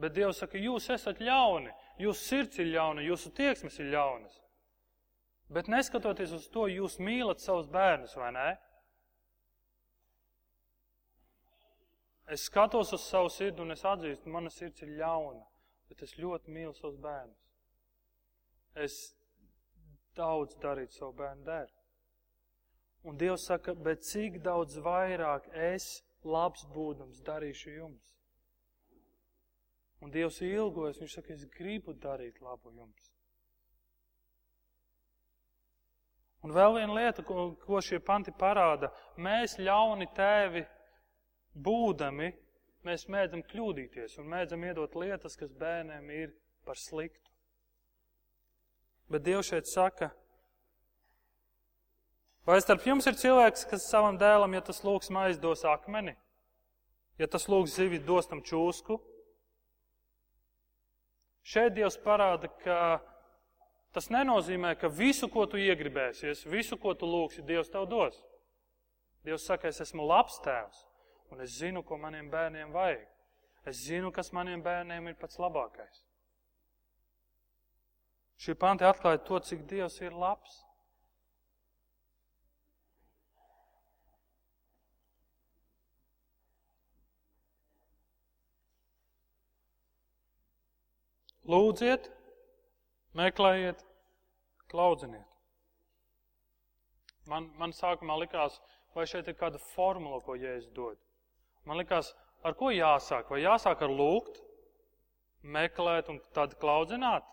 Bet 0.00 0.16
Dievs 0.16 0.40
saka, 0.42 0.58
jūs 0.58 0.88
esat 0.90 1.20
ļauni, 1.22 1.70
jūsu 2.02 2.24
sirds 2.24 2.58
ir 2.58 2.72
ļauna, 2.74 3.04
jūsu 3.06 3.30
tieksmes 3.36 3.78
ir 3.78 3.92
ļaunas. 3.94 4.40
Bet 5.50 5.70
neskatoties 5.70 6.34
uz 6.34 6.48
to, 6.50 6.66
jūs 6.70 6.98
mīlat 7.02 7.42
savus 7.42 7.68
bērnus, 7.70 8.16
vai 8.18 8.32
ne? 8.34 8.48
Es 12.30 12.44
skatos 12.46 12.92
uz 12.94 13.02
savu 13.02 13.30
sirdi 13.32 13.62
un 13.64 13.74
es 13.74 13.82
atzīstu, 13.82 14.30
mana 14.30 14.52
sirds 14.54 14.84
ir 14.84 14.92
ļauna, 15.00 15.42
bet 15.90 16.04
es 16.06 16.14
ļoti 16.14 16.52
mīlu 16.54 16.74
savus 16.78 17.00
bērnus. 17.02 17.40
Es 18.78 18.98
daudz 20.14 20.54
darītu 20.62 20.94
savu 20.94 21.16
bērnu 21.18 21.42
dēļ. 21.48 21.72
Un 23.10 23.18
Dievs 23.18 23.48
saka, 23.48 23.74
bet 23.74 24.04
cik 24.06 24.38
daudz 24.44 24.78
vairāk 24.84 25.48
es, 25.72 26.04
labs 26.22 26.66
būdams, 26.70 27.22
darīšu 27.26 27.74
jums. 27.78 28.16
Un 30.00 30.12
Dievs 30.14 30.38
ilgojas, 30.44 31.00
viņš 31.00 31.16
saka, 31.18 31.34
es 31.34 31.46
gribu 31.56 31.96
darīt 31.98 32.38
labu 32.44 32.70
jums. 32.76 33.10
Un 36.46 36.54
vēl 36.56 36.78
viena 36.78 36.94
lieta, 36.96 37.24
ko, 37.26 37.50
ko 37.66 37.80
šie 37.84 37.98
panti 38.00 38.32
parāda, 38.32 38.88
mēs 39.20 39.58
ļauni 39.60 40.06
tēvi 40.16 40.62
būdami, 41.54 42.30
mēs 42.86 43.08
mēdzam 43.10 43.42
kļūdīties 43.46 44.18
un 44.20 44.30
mēdzam 44.30 44.64
iedot 44.64 44.94
lietas, 44.96 45.36
kas 45.36 45.52
bērniem 45.60 46.10
ir 46.14 46.32
par 46.64 46.78
sliktu. 46.78 47.30
Bet 49.10 49.24
Dievs 49.26 49.50
šeit 49.50 49.66
saka, 49.66 50.12
vai 52.46 52.60
starp 52.62 52.86
jums 52.86 53.08
ir 53.10 53.18
cilvēks, 53.18 53.66
kas 53.70 53.88
savam 53.90 54.18
dēlam, 54.20 54.54
ja 54.54 54.62
tas 54.64 54.84
lūgs 54.86 55.10
maiz, 55.10 55.38
dos 55.42 55.64
akmeni? 55.66 56.14
Ja 57.18 57.26
tas 57.28 57.48
lūgs 57.50 57.74
zivi, 57.76 57.98
dos 57.98 58.30
tam 58.30 58.40
čūsku? 58.46 59.00
Šeit 61.42 61.74
Dievs 61.74 61.98
parāda, 62.00 62.48
ka 62.62 63.00
tas 63.92 64.06
nenozīmē, 64.14 64.76
ka 64.78 64.88
visu, 64.92 65.26
ko 65.28 65.46
tu 65.50 65.58
iegribēsies, 65.58 66.46
visu, 66.46 66.78
ko 66.78 66.94
tu 66.94 67.08
lūgsi, 67.10 67.42
Dievs 67.46 67.72
tev 67.72 67.88
dos. 67.90 68.20
Dievs 69.26 69.44
saka, 69.50 69.68
es 69.68 69.82
esmu 69.82 70.06
labs 70.06 70.38
tēvs, 70.44 70.84
un 71.30 71.40
es 71.40 71.56
zinu, 71.58 71.82
ko 71.86 71.98
maniem 71.98 72.30
bērniem 72.30 72.72
vajag. 72.74 73.06
Es 73.70 73.82
zinu, 73.84 74.10
kas 74.12 74.32
maniem 74.32 74.62
bērniem 74.64 75.10
ir 75.10 75.18
pats 75.20 75.38
labākais. 75.38 76.02
Šie 78.40 78.54
panti 78.56 78.86
atklāja 78.88 79.20
to, 79.28 79.38
cik 79.44 79.66
Dievs 79.68 79.98
ir 80.00 80.16
labs. 80.16 80.62
Lūdziet, 91.50 92.06
meklējiet, 93.18 93.84
klaudziniet. 94.70 95.26
Man, 97.28 97.50
man 97.58 97.74
sākumā 97.74 98.16
likās, 98.22 98.56
vai 98.94 99.06
šeit 99.10 99.28
ir 99.28 99.36
kāda 99.38 99.60
formula, 99.74 100.20
ko 100.24 100.38
Jēzus 100.38 100.70
dod. 100.76 100.98
Man 101.68 101.80
likās, 101.80 102.14
ar 102.46 102.56
ko 102.58 102.70
jāsāk? 102.72 103.28
Vai 103.32 103.42
jāsāk 103.42 103.82
ar 103.84 103.92
lūgt, 103.92 104.40
meklēt 105.42 106.08
un 106.12 106.20
tad 106.36 106.56
klaudzināt? 106.60 107.26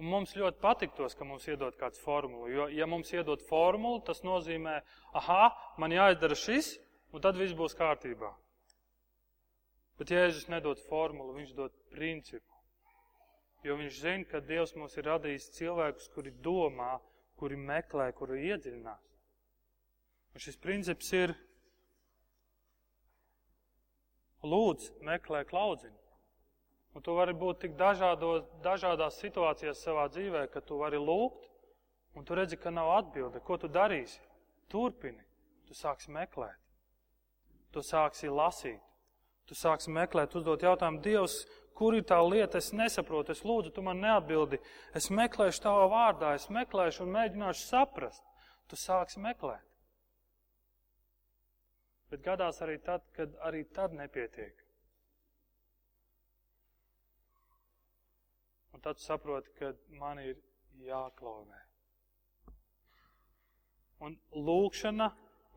Un 0.00 0.08
mums 0.08 0.32
ļoti 0.32 0.62
patiktos, 0.62 1.14
ka 1.14 1.26
mums 1.28 1.44
iedod 1.50 1.76
kāds 1.76 2.00
formulu. 2.00 2.46
Jo, 2.48 2.68
ja 2.72 2.86
mums 2.88 3.10
iedod 3.12 3.42
formulu, 3.44 4.00
tas 4.06 4.22
nozīmē, 4.24 4.78
ah, 5.20 5.50
man 5.76 5.92
jāizdara 5.92 6.38
šis, 6.38 6.78
un 7.12 7.20
tad 7.20 7.36
viss 7.36 7.56
būs 7.56 7.76
kārtībā. 7.76 8.30
Bet 10.00 10.14
Jēzus 10.14 10.48
nedod 10.48 10.80
formulu, 10.88 11.34
viņš 11.36 11.52
dod 11.58 11.74
principu. 11.92 12.46
Jo 13.60 13.76
viņš 13.76 13.98
zina, 14.00 14.24
ka 14.24 14.40
Dievs 14.40 14.72
mums 14.80 14.96
ir 14.96 15.04
radījis 15.04 15.50
cilvēkus, 15.58 16.08
kuri 16.14 16.32
domā, 16.32 16.94
kuri 17.36 17.58
meklē, 17.60 18.06
kuri 18.16 18.46
iedziļinās. 18.48 19.10
Un 20.32 20.40
šis 20.40 20.56
princips 20.62 21.12
ir 21.12 21.34
lūdz, 24.46 24.90
meklē, 25.06 25.44
klaudzini. 25.48 25.96
Un 26.94 27.04
tu 27.06 27.14
vari 27.14 27.34
būt 27.38 27.60
tik 27.62 27.76
dažādos, 27.78 28.44
dažādās 28.64 29.20
situācijās 29.22 29.82
savā 29.84 30.08
dzīvē, 30.10 30.46
ka 30.50 30.60
tu 30.60 30.80
vari 30.80 30.98
lūgt, 30.98 31.46
un 32.18 32.26
tu 32.26 32.34
redzi, 32.34 32.58
ka 32.58 32.72
nav 32.74 32.90
atbilde. 32.96 33.42
Ko 33.46 33.58
tu 33.60 33.70
darīsi? 33.70 34.18
Turpini. 34.70 35.22
Tu 35.68 35.76
sāksi 35.78 36.10
meklēt. 36.10 36.58
Tu 37.70 37.82
sāksi 37.86 38.30
lasīt. 38.30 38.80
Tu 39.46 39.54
sāksi 39.54 39.90
meklēt, 39.94 40.34
uzdot 40.34 40.62
jautājumu, 40.62 40.98
Dievs, 41.02 41.44
kur 41.78 41.94
ir 41.94 42.02
tā 42.06 42.18
lieta, 42.22 42.58
es 42.58 42.72
nesaprotu, 42.74 43.32
es 43.34 43.44
lūdzu, 43.46 43.72
tu 43.74 43.82
man 43.86 44.02
neatbildi. 44.02 44.58
Es 44.94 45.08
meklēšu 45.14 45.62
tavā 45.64 45.86
vārdā, 45.90 46.34
es 46.38 46.50
meklēšu 46.50 47.06
un 47.06 47.14
mēģināšu 47.14 47.64
saprast. 47.68 48.26
Tu 48.70 48.78
sāksi 48.78 49.22
meklēt. 49.22 49.69
Bet 52.10 52.24
gadās 52.26 52.58
arī 52.64 52.78
tad, 52.82 53.04
kad 53.14 53.34
arī 53.46 53.62
tad 53.74 53.94
nepietiek. 53.94 54.64
Un 58.74 58.82
tad 58.82 58.98
saproti, 59.02 59.52
ka 59.58 59.72
man 60.00 60.18
ir 60.22 60.38
jāklauvē. 60.86 61.60
Un 64.00 64.16
lūkšana 64.32 65.10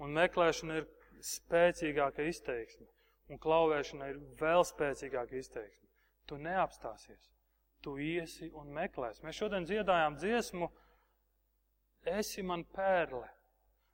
un 0.03 0.13
meklēšana 0.17 0.81
ir 0.81 0.89
spēcīgāka 1.23 2.25
izteiksme. 2.27 2.89
Un 3.31 3.39
klauvēšana 3.39 4.09
ir 4.11 4.19
vēl 4.41 4.65
spēcīgāka 4.67 5.39
izteiksme. 5.39 5.87
Tu 6.27 6.37
neapstāsies. 6.43 7.29
Tu 7.83 7.95
iesi 8.03 8.49
un 8.59 8.69
meklēsi. 8.75 9.23
Mēs 9.23 9.39
šodien 9.39 9.65
dziedājām 9.67 10.19
dziesmu 10.19 10.69
Esi 12.03 12.43
man 12.43 12.65
pērle. 12.75 13.27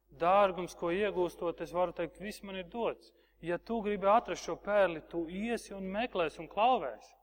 Dārgums, 0.10 0.76
ko 0.76 0.89
iegūstot, 0.91 1.62
es 1.62 1.74
varu 1.74 1.93
teikt, 1.95 2.19
viss 2.19 2.43
man 2.43 2.58
ir 2.60 2.67
dots. 2.72 3.12
Ja 3.45 3.58
tu 3.58 3.80
gribi 3.82 4.08
atrast 4.10 4.43
šo 4.43 4.58
pērli, 4.60 5.02
tu 5.08 5.28
iesi 5.30 5.74
un 5.74 5.86
meklēsi 5.93 6.41
un 6.43 6.50
klauvēsi. 6.52 7.13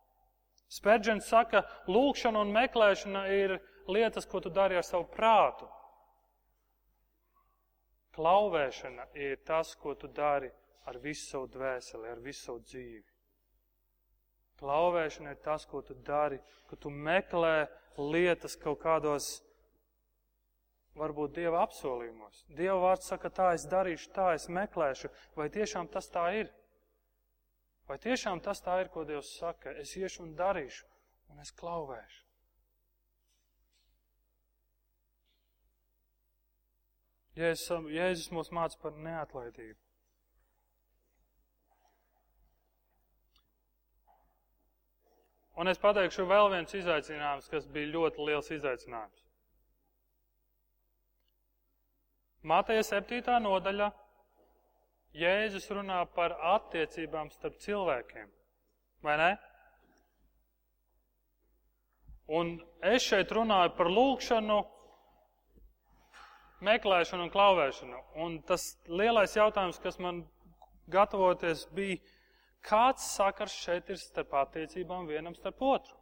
Spērģents 0.77 1.29
saka, 1.31 1.63
lūkšana 1.87 2.41
un 2.43 2.53
meklēšana 2.55 3.27
ir 3.35 3.59
lietas, 3.93 4.27
ko 4.27 4.41
tu 4.41 4.51
dari 4.51 4.79
ar 4.79 4.87
savu 4.87 5.07
prātu. 5.13 5.69
Klauvēšana 8.17 9.11
ir 9.15 9.37
tas, 9.45 9.75
ko 9.77 9.95
tu 9.95 10.09
dari 10.09 10.49
ar 10.89 10.99
visu 11.03 11.27
savu 11.29 11.51
dvēseli, 11.53 12.09
ar 12.09 12.23
visu 12.25 12.47
savu 12.47 12.63
dzīvi. 12.65 13.05
Klauvēšana 14.57 15.35
ir 15.35 15.43
tas, 15.45 15.67
ko 15.69 15.83
tu 15.85 15.95
dari, 16.07 16.39
ka 16.71 16.79
tu 16.81 16.91
meklē 16.91 17.67
lietas 17.99 18.57
kaut 18.57 18.81
kādos, 18.81 19.43
varbūt 20.97 21.37
Dieva 21.37 21.63
apsolījumos. 21.67 22.45
Dieva 22.59 22.77
vārds 22.83 23.09
saka, 23.11 23.31
tā 23.31 23.53
es 23.57 23.67
darīšu, 23.71 24.11
tā 24.17 24.33
es 24.37 24.49
meklēšu, 24.53 25.11
vai 25.37 25.49
tiešām 25.53 25.91
tas 25.93 26.09
tā 26.13 26.27
ir? 26.41 26.53
Vai 27.87 27.99
tiešām 28.03 28.41
tas 28.43 28.63
tā 28.65 28.81
ir, 28.83 28.91
ko 28.91 29.05
Dievs 29.07 29.37
saka? 29.39 29.75
Es 29.83 29.95
iešu 29.97 30.25
un 30.25 30.33
darīšu, 30.39 30.87
un 31.31 31.43
es 31.45 31.53
klauvēšu. 31.61 32.23
Jēzus, 37.37 37.91
Jēzus 37.93 38.31
mūs 38.33 38.49
māca 38.57 38.79
par 38.81 38.97
neatlaidību. 38.97 39.77
Un 45.61 45.69
es 45.73 45.79
pateikšu 45.81 46.27
vēl 46.29 46.51
viens 46.53 46.75
izaicinājums, 46.77 47.49
kas 47.53 47.69
bija 47.73 47.93
ļoti 47.93 48.25
liels 48.29 48.51
izaicinājums. 48.57 49.26
Mateja 52.47 52.85
7. 52.87 53.41
nodaļa 53.43 53.89
Jēzus 55.19 55.65
runā 55.75 55.99
par 56.15 56.37
attiecībām 56.55 57.33
starp 57.35 57.57
cilvēkiem. 57.65 58.29
Vai 59.03 59.17
ne? 59.19 59.31
Un 62.39 62.53
es 62.87 63.03
šeit 63.03 63.35
runāju 63.35 63.73
par 63.79 63.91
lūgšanu, 63.91 64.61
meklēšanu 66.71 67.27
un 67.27 67.35
klauvēšanu. 67.35 68.03
Un 68.23 68.39
tas 68.47 68.69
lielais 68.87 69.35
jautājums, 69.35 69.83
kas 69.83 69.99
man 69.99 70.23
gatavoties, 70.87 71.67
bija, 71.75 71.99
kāds 72.63 73.11
sakars 73.17 73.59
šeit 73.67 73.91
ir 73.91 73.99
starp 73.99 74.39
attiecībām 74.45 75.11
vienam 75.11 75.35
starp 75.35 75.67
otru? 75.67 75.99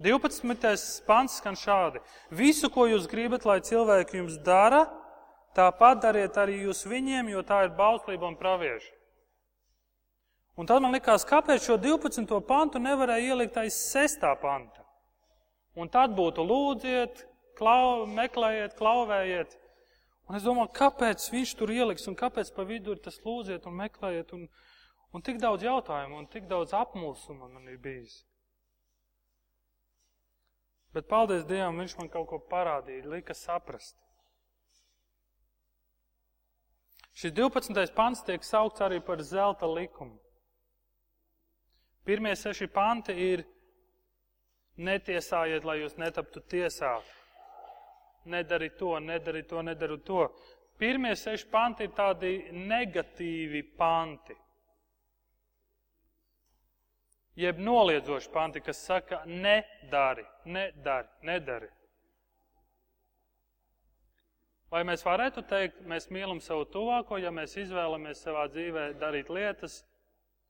12. 0.00 1.04
pants 1.06 1.36
skan 1.38 1.58
šādi. 1.60 2.00
Visu, 2.32 2.70
ko 2.72 2.86
jūs 2.88 3.08
gribat, 3.10 3.44
lai 3.44 3.60
cilvēki 3.60 4.22
jums 4.22 4.38
dara, 4.44 4.86
Tāpat 5.56 6.04
dariet 6.04 6.36
arī 6.38 6.60
jūs 6.62 6.84
viņiem, 6.86 7.32
jo 7.32 7.42
tā 7.42 7.64
ir 7.66 7.72
bauslība 7.74 8.28
un 8.28 8.36
pravieši. 8.38 8.92
Un 10.60 10.68
tad 10.68 10.82
man 10.84 10.94
likās, 10.94 11.24
kāpēc 11.26 11.64
šo 11.64 11.78
12. 11.80 12.36
pantu 12.46 12.78
nevarēja 12.82 13.32
ielikt 13.32 13.58
aiz 13.58 13.78
6. 13.90 14.22
panta. 14.42 14.84
Un 15.74 15.90
tad 15.90 16.14
būtu 16.14 16.44
lūdziet, 16.46 17.24
klau, 17.58 18.06
meklējiet, 18.06 18.76
klauvējiet. 18.78 19.56
Un 20.30 20.38
es 20.38 20.46
domāju, 20.46 20.70
kāpēc 20.76 21.26
viņš 21.32 21.54
tur 21.58 21.72
ieliks 21.74 22.06
un 22.06 22.18
kāpēc 22.18 22.52
pa 22.54 22.66
vidu 22.68 22.94
ir 22.94 23.02
tas 23.02 23.18
lūdziet 23.24 23.66
un 23.66 23.78
meklējiet 23.80 24.30
un, 24.36 24.46
un 25.10 25.24
tik 25.26 25.40
daudz 25.42 25.66
jautājumu 25.66 26.20
un 26.20 26.30
tik 26.30 26.46
daudz 26.50 26.76
apmulsuma 26.78 27.50
man 27.50 27.66
ir 27.66 27.80
bijis. 27.82 28.20
Bet 30.94 31.06
paldies 31.06 31.44
Dievam, 31.46 31.78
viņš 31.78 31.96
man 32.00 32.08
kaut 32.10 32.26
ko 32.32 32.40
parādīja, 32.50 33.06
lika 33.12 33.34
saprast. 33.36 33.94
Šis 37.14 37.34
12. 37.36 37.94
pants 37.94 38.24
tiek 38.26 38.42
saukts 38.46 38.82
arī 38.82 38.98
par 39.04 39.22
zelta 39.22 39.68
likumu. 39.70 40.18
Pirmie 42.06 42.32
seši 42.34 42.66
panti 42.72 43.12
ir 43.12 43.42
netiesājiet, 44.80 45.66
lai 45.68 45.80
jūs 45.82 45.98
netaptu 46.00 46.40
tiesāti. 46.48 47.18
Nedari 48.30 48.70
to, 48.78 48.94
nedari 49.00 49.42
to, 49.48 49.62
nedari 49.62 49.98
to. 50.04 50.24
Pirmie 50.80 51.12
seši 51.16 51.46
panti 51.52 51.86
ir 51.86 51.92
tādi 51.96 52.32
negatīvi 52.56 53.62
panti. 53.76 54.36
Jeb 57.38 57.58
noliedzoši 57.62 58.30
panti, 58.32 58.60
kas 58.60 58.80
saka, 58.84 59.22
nedari, 59.26 60.24
nedari, 60.44 61.08
nedari. 61.22 61.68
Vai 64.70 64.82
mēs 64.86 65.02
varētu 65.02 65.42
teikt, 65.50 65.80
mēs 65.90 66.10
mīlam 66.14 66.38
savu 66.42 66.66
tuvāko, 66.70 67.18
ja 67.18 67.32
mēs 67.34 67.56
izvēlamies 67.58 68.22
savā 68.22 68.46
dzīvē 68.50 68.92
darīt 69.00 69.30
lietas, 69.30 69.80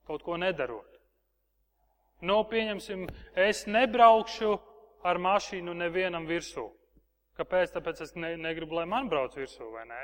kaut 0.09 0.24
ko 0.24 0.37
nedarot? 0.41 0.99
Nu, 2.20 2.43
pieņemsim, 2.45 3.07
es 3.33 3.64
nebraukšu 3.64 4.59
ar 5.09 5.20
mašīnu 5.24 5.72
nevienam 5.72 6.26
virsū. 6.28 6.66
Kāpēc? 7.41 7.72
Tāpēc 7.72 8.03
es 8.05 8.12
ne, 8.16 8.35
negribu, 8.37 8.76
lai 8.76 8.85
man 8.89 9.09
brauc 9.09 9.37
virsū, 9.39 9.70
vai 9.72 9.87
ne? 9.89 10.03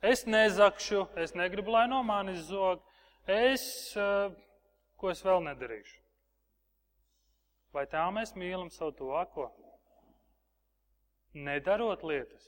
Es 0.00 0.24
nezakšu, 0.24 1.02
es 1.20 1.34
negribu, 1.36 1.74
lai 1.74 1.84
no 1.92 2.02
manis 2.06 2.46
zog. 2.48 2.80
Es, 3.28 3.66
uh, 4.00 4.32
ko 5.00 5.12
es 5.12 5.22
vēl 5.24 5.42
nedarīšu? 5.46 6.02
Vai 7.76 7.84
tā 7.92 8.02
mēs 8.14 8.34
mīlam 8.40 8.70
savu 8.72 8.94
tuvāko? 9.00 9.50
Nedarot 11.36 12.04
lietas. 12.08 12.46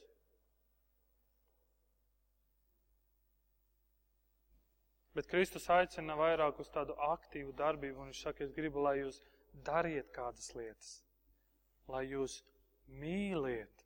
Bet 5.19 5.27
Kristus 5.27 5.67
aicina 5.75 6.15
vairāk 6.15 6.61
uz 6.63 6.69
tādu 6.73 6.95
aktīvu 7.09 7.53
darbību, 7.59 7.99
un 7.99 8.13
viņš 8.13 8.21
saka, 8.23 8.47
es 8.47 8.55
gribu, 8.55 8.85
lai 8.87 9.01
jūs 9.01 9.19
dariet 9.67 10.13
kādas 10.15 10.53
lietas, 10.55 10.93
lai 11.91 12.05
jūs 12.07 12.39
mīliet. 13.03 13.85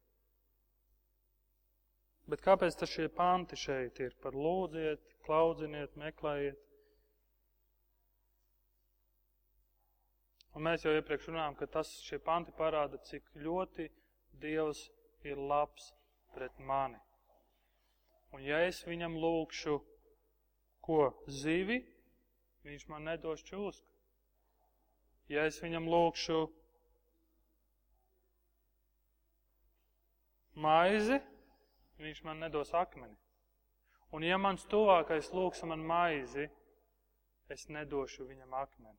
Bet 2.28 2.44
kāpēc 2.44 2.76
tas 2.78 2.92
šie 2.92 3.08
panti 3.16 3.56
šeit 3.58 3.98
ir 4.04 4.14
par 4.22 4.36
lūdziet, 4.36 5.16
klaudziniet, 5.26 5.96
meklējiet? 5.98 6.60
Un 10.52 10.66
mēs 10.66 10.84
jau 10.84 10.92
iepriekš 10.92 11.30
runājām, 11.30 11.56
ka 11.56 11.68
tas 11.78 11.90
šie 12.04 12.18
panti 12.20 12.52
parāda, 12.56 13.00
cik 13.08 13.24
ļoti 13.40 13.88
Dievs 14.42 14.82
ir 15.24 15.38
labs 15.38 15.92
pret 16.34 16.58
mani. 16.58 16.98
Un 18.32 18.42
ja 18.44 18.58
es 18.66 18.80
viņam 18.88 19.14
lūkšu 19.22 19.76
ko 20.82 21.12
zivi, 21.28 21.78
viņš 22.66 22.86
man 22.90 23.06
nedos 23.08 23.44
čūsku. 23.48 23.86
Ja 25.30 25.44
es 25.48 25.60
viņam 25.62 25.86
lūkšu 25.88 26.38
maizi, 30.64 31.20
viņš 32.02 32.24
man 32.26 32.42
nedos 32.42 32.74
akmeni. 32.76 33.16
Un 34.12 34.26
ja 34.26 34.36
mans 34.36 34.66
tuvākais 34.68 35.30
lūks 35.32 35.62
man 35.68 35.84
maizi, 35.86 36.50
es 37.48 37.68
nedošu 37.72 38.26
viņam 38.28 38.52
akmeni. 38.60 38.98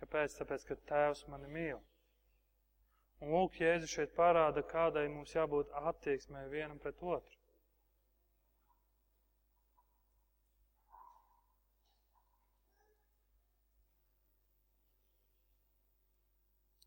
Kāpēc? 0.00 0.36
Tāpēc, 0.40 0.66
ka 0.68 0.76
Tēvs 0.90 1.24
mani 1.32 1.48
mīl. 1.52 1.80
Un 3.22 3.32
lūk, 3.32 3.56
Jēzus 3.62 3.94
šeit 3.96 4.12
parāda, 4.16 4.62
kādai 4.74 5.06
mums 5.08 5.32
jābūt 5.32 5.72
attieksmē 5.90 6.42
vienam 6.52 6.80
pret 6.82 7.00
otru. 7.00 7.36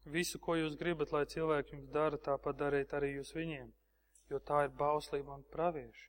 Visu, 0.10 0.40
ko 0.42 0.56
jūs 0.58 0.78
gribat, 0.78 1.12
lai 1.14 1.26
cilvēki 1.32 1.76
jums 1.76 1.90
dara, 1.94 2.18
tāpat 2.30 2.58
dariet 2.62 2.94
arī 2.98 3.12
jūs 3.16 3.34
viņiem, 3.36 3.68
jo 4.32 4.40
tā 4.52 4.64
ir 4.66 4.72
bauslība 4.80 5.36
un 5.36 5.44
pravieši. 5.54 6.08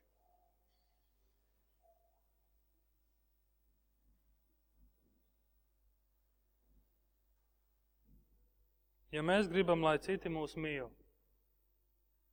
Ja 9.11 9.23
mēs 9.27 9.49
gribam, 9.51 9.83
lai 9.83 9.97
citi 9.99 10.31
mūs 10.31 10.55
mīl, 10.55 10.87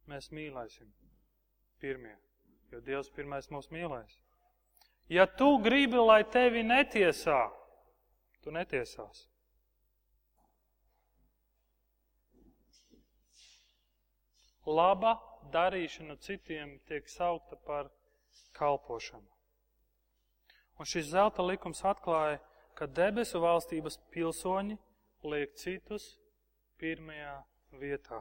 mēs 0.07 0.31
mīlēsim 0.31 0.93
pirmie, 1.83 2.15
jo 2.73 2.83
Dievs 2.87 3.11
pirmais 3.15 3.51
mūs 3.51 3.71
mīlēs. 3.75 4.21
Ja 5.11 5.27
tu 5.27 5.57
gribi, 5.65 5.99
lai 5.99 6.23
tevi 6.29 6.63
netiesā, 6.63 7.41
tu 8.45 8.55
netiesās. 8.55 9.27
laba 14.69 15.17
darīšana 15.53 16.19
citiem 16.21 16.77
tiek 16.89 17.09
saukta 17.09 17.57
par 17.57 17.89
kalpošanu. 18.59 19.27
Un 20.79 20.87
šis 20.87 21.09
zelta 21.11 21.43
likums 21.43 21.81
atklāja, 21.83 22.39
ka 22.77 22.87
debesu 22.87 23.41
valstības 23.43 23.99
pilsoņi 24.13 24.77
liek 25.25 25.57
citus 25.59 26.18
pirmajā 26.81 27.35
vietā. 27.81 28.21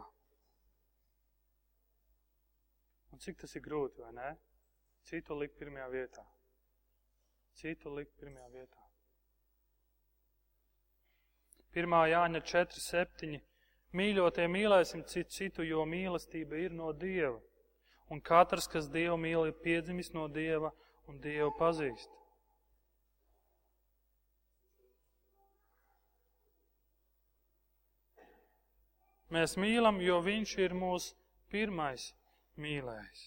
Un 3.11 3.23
cik 3.23 3.39
tas 3.41 3.55
ir 3.55 3.63
grūti, 3.65 4.03
vai 4.03 4.13
ne? 4.17 4.31
Citu 5.07 5.37
likt 5.37 5.57
pirmajā 5.59 5.87
vietā. 5.93 6.25
Citu 7.57 7.93
likt 7.95 8.17
pirmajā 8.19 8.49
vietā. 8.53 8.83
1. 11.77 11.93
Jāņa 12.09 12.41
4, 12.41 12.81
7 12.81 13.39
Mīļotie, 13.95 14.45
mīlēsim 14.51 15.05
citu 15.07 15.31
citu, 15.31 15.63
jo 15.63 15.85
mīlestība 15.87 16.57
ir 16.59 16.73
no 16.75 16.91
Dieva. 16.91 17.39
Un 18.11 18.19
katrs, 18.21 18.67
kas 18.67 18.89
Dievu 18.91 19.15
mīl, 19.19 19.47
ir 19.47 19.55
piedzimis 19.63 20.11
no 20.13 20.27
Dieva 20.27 20.73
un 21.07 21.21
Dievu 21.23 21.53
pazīst. 21.59 22.11
Mēs 29.35 29.57
mīlam, 29.59 29.99
jo 29.99 30.21
Viņš 30.23 30.53
ir 30.63 30.73
mūsu 30.77 31.15
pirmais 31.51 32.11
mīlējs. 32.63 33.25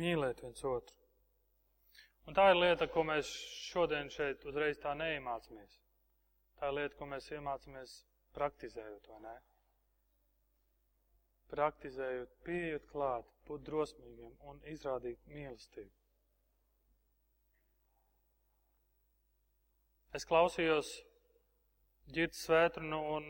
Mīlēt 0.00 0.40
viens 0.44 0.62
otru. 0.64 0.96
Un 2.30 2.36
tā 2.38 2.46
ir 2.52 2.60
lieta, 2.60 2.86
ko 2.86 3.02
mēs 3.02 3.28
šodien 3.66 4.08
šeit 4.14 4.44
uzreiz 4.46 4.78
tā 4.78 4.94
neiemācāmies. 4.94 5.80
Tā 6.60 6.70
ir 6.70 6.76
lieta, 6.76 6.96
ko 6.96 7.08
mēs 7.10 7.26
iemācāmies 7.34 7.96
praktizējot, 8.36 9.08
vai 9.10 9.18
ne? 9.24 9.36
Praktizējot, 11.50 12.36
pieejot 12.46 12.86
klāt, 12.92 13.32
būt 13.48 13.66
drosmīgiem 13.66 14.36
un 14.46 14.62
izrādīt 14.70 15.26
mīlestību. 15.34 15.99
Es 20.10 20.24
klausījos 20.26 20.88
ģirtas 22.10 22.40
svētrunu 22.48 22.98
un, 23.14 23.26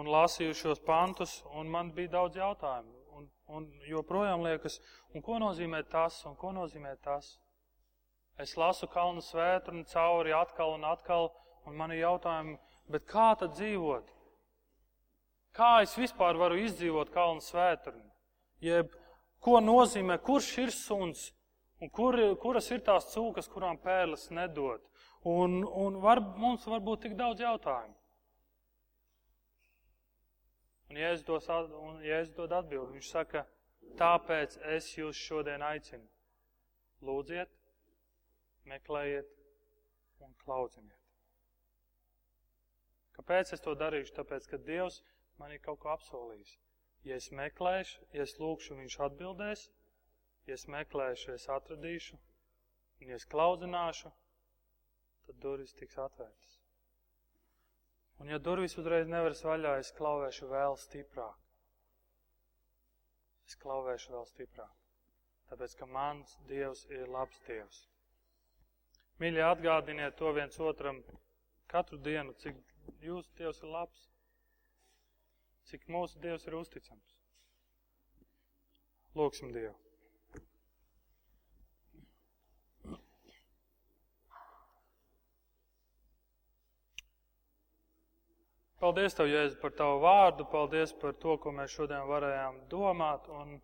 un 0.00 0.08
lasīju 0.08 0.54
šos 0.56 0.80
pantus, 0.86 1.34
un 1.52 1.68
man 1.68 1.90
bija 1.92 2.14
daudz 2.16 2.40
jautājumu. 2.40 2.96
Un 3.52 3.66
joprojām 3.88 4.40
liekas, 4.44 4.78
un 5.12 5.24
ko 5.24 5.36
nozīmē 5.42 5.82
tas, 5.92 6.22
un 6.28 6.36
ko 6.40 6.54
nozīmē 6.56 6.94
tas? 7.04 7.34
Es 8.40 8.56
lasu 8.56 8.88
kalnu 8.88 9.20
svētru 9.24 9.76
un 9.76 9.84
cauri 9.92 10.32
atkal 10.36 10.76
un 10.78 10.88
atkal, 10.88 11.28
un 11.68 11.76
man 11.76 11.92
ir 11.92 12.06
jautājumi, 12.06 12.56
bet 12.88 13.04
kā 13.08 13.34
tad 13.40 13.56
dzīvot? 13.56 14.12
Kā 15.52 15.72
es 15.84 15.96
vispār 15.98 16.40
varu 16.40 16.60
izdzīvot 16.64 17.12
kalnu 17.12 17.44
svētru? 17.44 17.98
Jeb, 18.64 18.94
ko 19.44 19.60
nozīmē, 19.60 20.20
kurš 20.24 20.54
ir 20.64 20.72
suns, 20.72 21.32
un 21.80 21.92
kur, 21.94 22.18
kuras 22.42 22.70
ir 22.74 22.82
tās 22.86 23.10
cūkas, 23.12 23.48
kurām 23.52 23.78
pērles 23.82 24.28
nedod? 24.34 24.84
Un, 25.28 25.62
un 25.64 25.98
var, 26.02 26.20
mums 26.38 26.66
var 26.66 26.82
būt 26.84 27.06
tik 27.06 27.16
daudz 27.18 27.42
jautājumu. 27.42 27.94
Un 30.88 30.96
Jēzus, 30.96 31.24
dos, 31.26 31.48
un 31.84 31.98
Jēzus 32.00 32.34
dod 32.36 32.54
atbildi. 32.56 32.96
Viņš 32.96 33.10
saka, 33.12 33.44
tāpēc 34.00 34.56
es 34.76 34.88
jūs 34.96 35.18
šodien 35.20 35.64
aicinu. 35.64 36.06
Lūdziet, 37.04 37.50
meklējiet 38.66 39.28
un 40.24 40.32
klaudziniet. 40.44 40.96
Kāpēc 43.18 43.52
es 43.54 43.62
to 43.62 43.74
darīšu? 43.74 44.14
Tāpēc, 44.16 44.46
ka 44.48 44.58
Dievs 44.62 45.02
man 45.38 45.52
ir 45.52 45.60
kaut 45.62 45.80
ko 45.82 45.92
apsolījis. 45.92 46.56
Ja 47.06 47.18
es 47.18 47.28
meklēšu, 47.34 48.08
ja 48.14 48.24
es 48.24 48.36
lūkšu, 48.40 48.78
viņš 48.78 48.96
atbildēs, 49.08 49.68
ja 50.48 50.56
es 50.56 50.64
meklēšu, 50.72 51.34
es 51.36 51.48
atradīšu, 51.52 52.16
un 53.02 53.12
ja 53.12 53.18
es 53.20 53.26
klaudzināšu, 53.28 54.10
tad 55.26 55.42
durvis 55.42 55.74
tiks 55.76 55.98
atvērtas. 56.00 56.56
Un 58.18 58.32
ja 58.32 58.38
durvis 58.42 58.74
uzreiz 58.80 59.06
nevaras 59.06 59.44
vaļā, 59.46 59.76
es 59.82 59.92
klauvēšu 59.98 60.48
vēl 60.50 60.76
stiprāk. 60.82 61.44
Es 63.46 63.54
klauvēšu 63.62 64.14
vēl 64.16 64.26
stiprāk. 64.32 64.74
Tāpēc, 65.48 65.76
ka 65.80 65.86
mans 65.88 66.34
Dievs 66.48 66.84
ir 66.92 67.06
labs 67.12 67.38
Dievs. 67.46 67.78
Mīļie, 69.22 69.44
atgādiniet 69.46 70.18
to 70.18 70.32
viens 70.36 70.58
otram 70.60 71.00
katru 71.70 71.98
dienu, 72.02 72.34
cik 72.42 72.58
jūsu 73.04 73.32
Dievs 73.38 73.62
ir 73.62 73.72
labs, 73.72 74.04
cik 75.70 75.88
mūsu 75.92 76.20
Dievs 76.24 76.46
ir 76.48 76.58
uzticams. 76.58 77.16
Lūksim 79.18 79.52
Dievu. 79.54 79.87
Paldies 88.78 89.16
Tev, 89.18 89.26
Jēzu, 89.26 89.56
par 89.58 89.72
Tavu 89.74 89.96
vārdu, 90.04 90.44
paldies 90.52 90.92
par 91.02 91.16
to, 91.22 91.32
ko 91.42 91.50
mēs 91.50 91.72
šodien 91.74 92.04
varējām 92.06 92.58
domāt, 92.70 93.24
un 93.26 93.56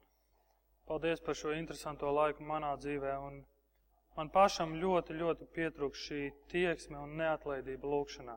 paldies 0.90 1.20
par 1.22 1.36
šo 1.38 1.52
interesanto 1.54 2.08
laiku 2.10 2.42
manā 2.48 2.72
dzīvē. 2.82 3.12
Un 3.26 3.36
man 4.16 4.30
pašam 4.34 4.72
ļoti, 4.80 5.14
ļoti 5.20 5.46
pietrūks 5.54 6.00
šī 6.08 6.22
tieksme 6.50 6.98
un 6.98 7.14
neatlaidība 7.20 7.92
lūkšanā. 7.92 8.34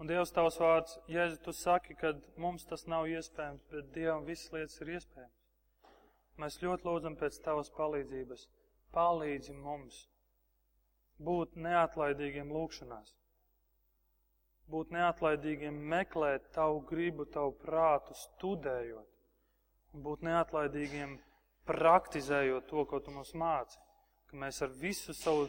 Un 0.00 0.08
Dievs 0.08 0.32
tavs 0.32 0.56
vārds, 0.62 0.96
Jēzu, 1.12 1.42
tu 1.44 1.52
saki, 1.58 1.96
ka 2.00 2.14
mums 2.40 2.64
tas 2.70 2.86
nav 2.88 3.04
iespējams, 3.12 3.66
bet 3.74 3.90
Dievam 3.98 4.24
visas 4.30 4.48
lietas 4.54 4.80
ir 4.80 4.94
iespējams. 4.94 5.42
Mēs 6.40 6.56
ļoti 6.62 6.88
lūdzam 6.88 7.18
pēc 7.20 7.36
tavas 7.44 7.68
palīdzības. 7.76 8.48
Palīdzi 8.96 9.58
mums 9.60 10.00
būt 11.28 11.60
neatlaidīgiem 11.68 12.48
lūkšanās 12.56 13.12
būt 14.72 14.92
neatlaidīgiem, 14.94 15.76
meklēt 15.92 16.50
tavu 16.54 16.80
gribu, 16.88 17.26
tavu 17.28 17.52
prātu, 17.60 18.16
studējot, 18.16 19.08
un 19.94 20.04
būt 20.06 20.24
neatlaidīgiem, 20.26 21.18
praktizējot 21.68 22.66
to, 22.68 22.84
ko 22.88 23.00
tu 23.00 23.12
mums 23.14 23.34
māci. 23.36 23.78
Ka 24.28 24.40
mēs 24.40 24.60
ar 24.64 24.72
visu 24.80 25.14
savu 25.16 25.46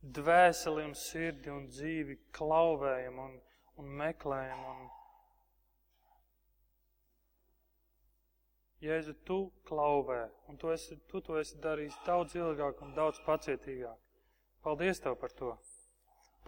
dvēseli 0.00 0.86
un 0.88 0.94
sirdi 0.96 1.52
un 1.52 1.66
dzīvi 1.68 2.16
klauvējam 2.36 3.18
un, 3.26 3.36
un 3.82 3.92
meklējam. 4.00 4.64
Un... 4.72 4.88
Jēzu, 8.80 9.12
tu 9.28 9.42
klauvē, 9.68 10.22
un 10.48 10.56
tu, 10.56 10.70
esi, 10.72 10.96
tu 11.10 11.20
to 11.20 11.36
esi 11.36 11.58
darījis 11.60 11.98
daudz 12.06 12.38
ilgāk 12.38 12.80
un 12.86 12.94
daudz 12.96 13.20
pacietīgāk. 13.26 13.98
Paldies 14.64 15.04
Tev 15.04 15.20
par 15.20 15.36
to! 15.36 15.52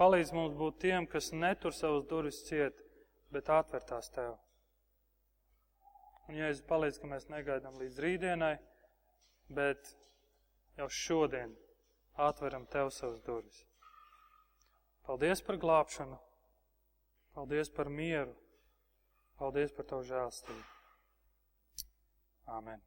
Palīdz 0.03 0.33
mums 0.35 0.55
būt 0.59 0.81
tiem, 0.83 1.05
kas 1.07 1.29
netur 1.31 1.71
savus 1.71 2.09
durvis 2.11 2.41
ciet, 2.49 2.81
bet 3.31 3.51
atver 3.55 3.85
tās 3.87 4.11
Tev. 4.11 4.33
Un, 6.27 6.35
ja 6.41 6.49
es 6.51 6.63
palīdzu, 6.67 7.05
ka 7.05 7.11
mēs 7.13 7.29
negaidām 7.31 7.79
līdz 7.79 8.01
rītdienai, 8.03 8.57
bet 9.55 9.93
jau 10.81 10.89
šodien 10.91 11.55
atveram 12.19 12.67
Tev 12.75 12.91
savus 12.91 13.23
durvis. 13.23 13.63
Paldies 15.07 15.47
par 15.47 15.63
glābšanu, 15.63 16.19
paldies 17.39 17.71
par 17.71 17.91
mieru, 18.03 18.35
paldies 19.39 19.71
par 19.77 19.87
Tavu 19.93 20.09
žēlstību. 20.11 20.65
Āmen. 22.59 22.83